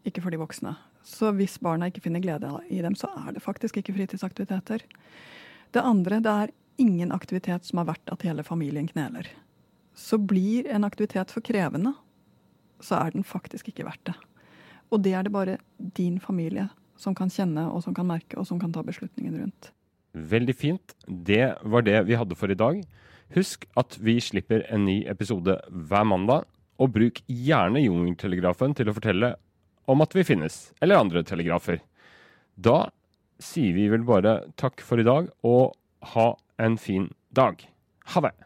ikke 0.06 0.24
for 0.24 0.34
de 0.34 0.40
voksne. 0.40 0.74
Så 1.06 1.30
hvis 1.38 1.58
barna 1.62 1.90
ikke 1.90 2.02
finner 2.04 2.22
glede 2.24 2.50
i 2.72 2.82
dem, 2.82 2.98
så 2.98 3.12
er 3.22 3.36
det 3.36 3.44
faktisk 3.44 3.78
ikke 3.78 3.94
fritidsaktiviteter. 3.96 4.82
Det 5.74 5.82
andre, 5.82 6.20
det 6.22 6.32
er 6.32 6.54
ingen 6.82 7.12
aktivitet 7.14 7.66
som 7.68 7.80
er 7.80 7.90
verdt 7.92 8.12
at 8.12 8.24
hele 8.26 8.44
familien 8.46 8.88
kneler 8.90 9.30
så 9.96 10.18
blir 10.18 10.68
en 10.68 10.84
aktivitet 10.84 11.32
for 11.32 11.40
krevende, 11.40 11.94
så 12.80 13.00
er 13.00 13.14
den 13.14 13.24
faktisk 13.24 13.70
ikke 13.72 13.86
verdt 13.88 14.10
det. 14.10 14.16
Og 14.92 15.00
det 15.02 15.14
er 15.16 15.24
det 15.24 15.32
bare 15.32 15.56
din 15.96 16.20
familie 16.20 16.68
som 17.00 17.16
kan 17.16 17.32
kjenne, 17.32 17.64
og 17.72 17.82
som 17.84 17.96
kan 17.96 18.06
merke, 18.06 18.36
og 18.36 18.46
som 18.46 18.60
kan 18.60 18.72
ta 18.72 18.84
beslutningen 18.84 19.38
rundt. 19.40 19.72
Veldig 20.16 20.56
fint. 20.56 20.94
Det 21.06 21.56
var 21.62 21.84
det 21.84 21.98
vi 22.08 22.16
hadde 22.16 22.36
for 22.38 22.52
i 22.52 22.56
dag. 22.58 22.80
Husk 23.36 23.66
at 23.76 23.98
vi 24.00 24.16
slipper 24.22 24.64
en 24.72 24.86
ny 24.88 25.02
episode 25.10 25.58
hver 25.68 26.06
mandag. 26.08 26.46
Og 26.80 26.92
bruk 26.92 27.20
gjerne 27.28 27.82
Jungeltelegrafen 27.84 28.76
til 28.76 28.88
å 28.88 28.96
fortelle 28.96 29.34
om 29.86 30.02
at 30.02 30.16
vi 30.16 30.24
finnes, 30.26 30.72
eller 30.82 31.00
andre 31.00 31.22
telegrafer. 31.24 31.78
Da 32.56 32.88
sier 33.42 33.76
vi 33.76 33.86
vel 33.92 34.04
bare 34.08 34.40
takk 34.60 34.82
for 34.84 35.00
i 35.00 35.06
dag, 35.06 35.30
og 35.46 35.76
ha 36.14 36.32
en 36.62 36.80
fin 36.80 37.10
dag. 37.36 37.60
Ha 38.14 38.24
det! 38.28 38.45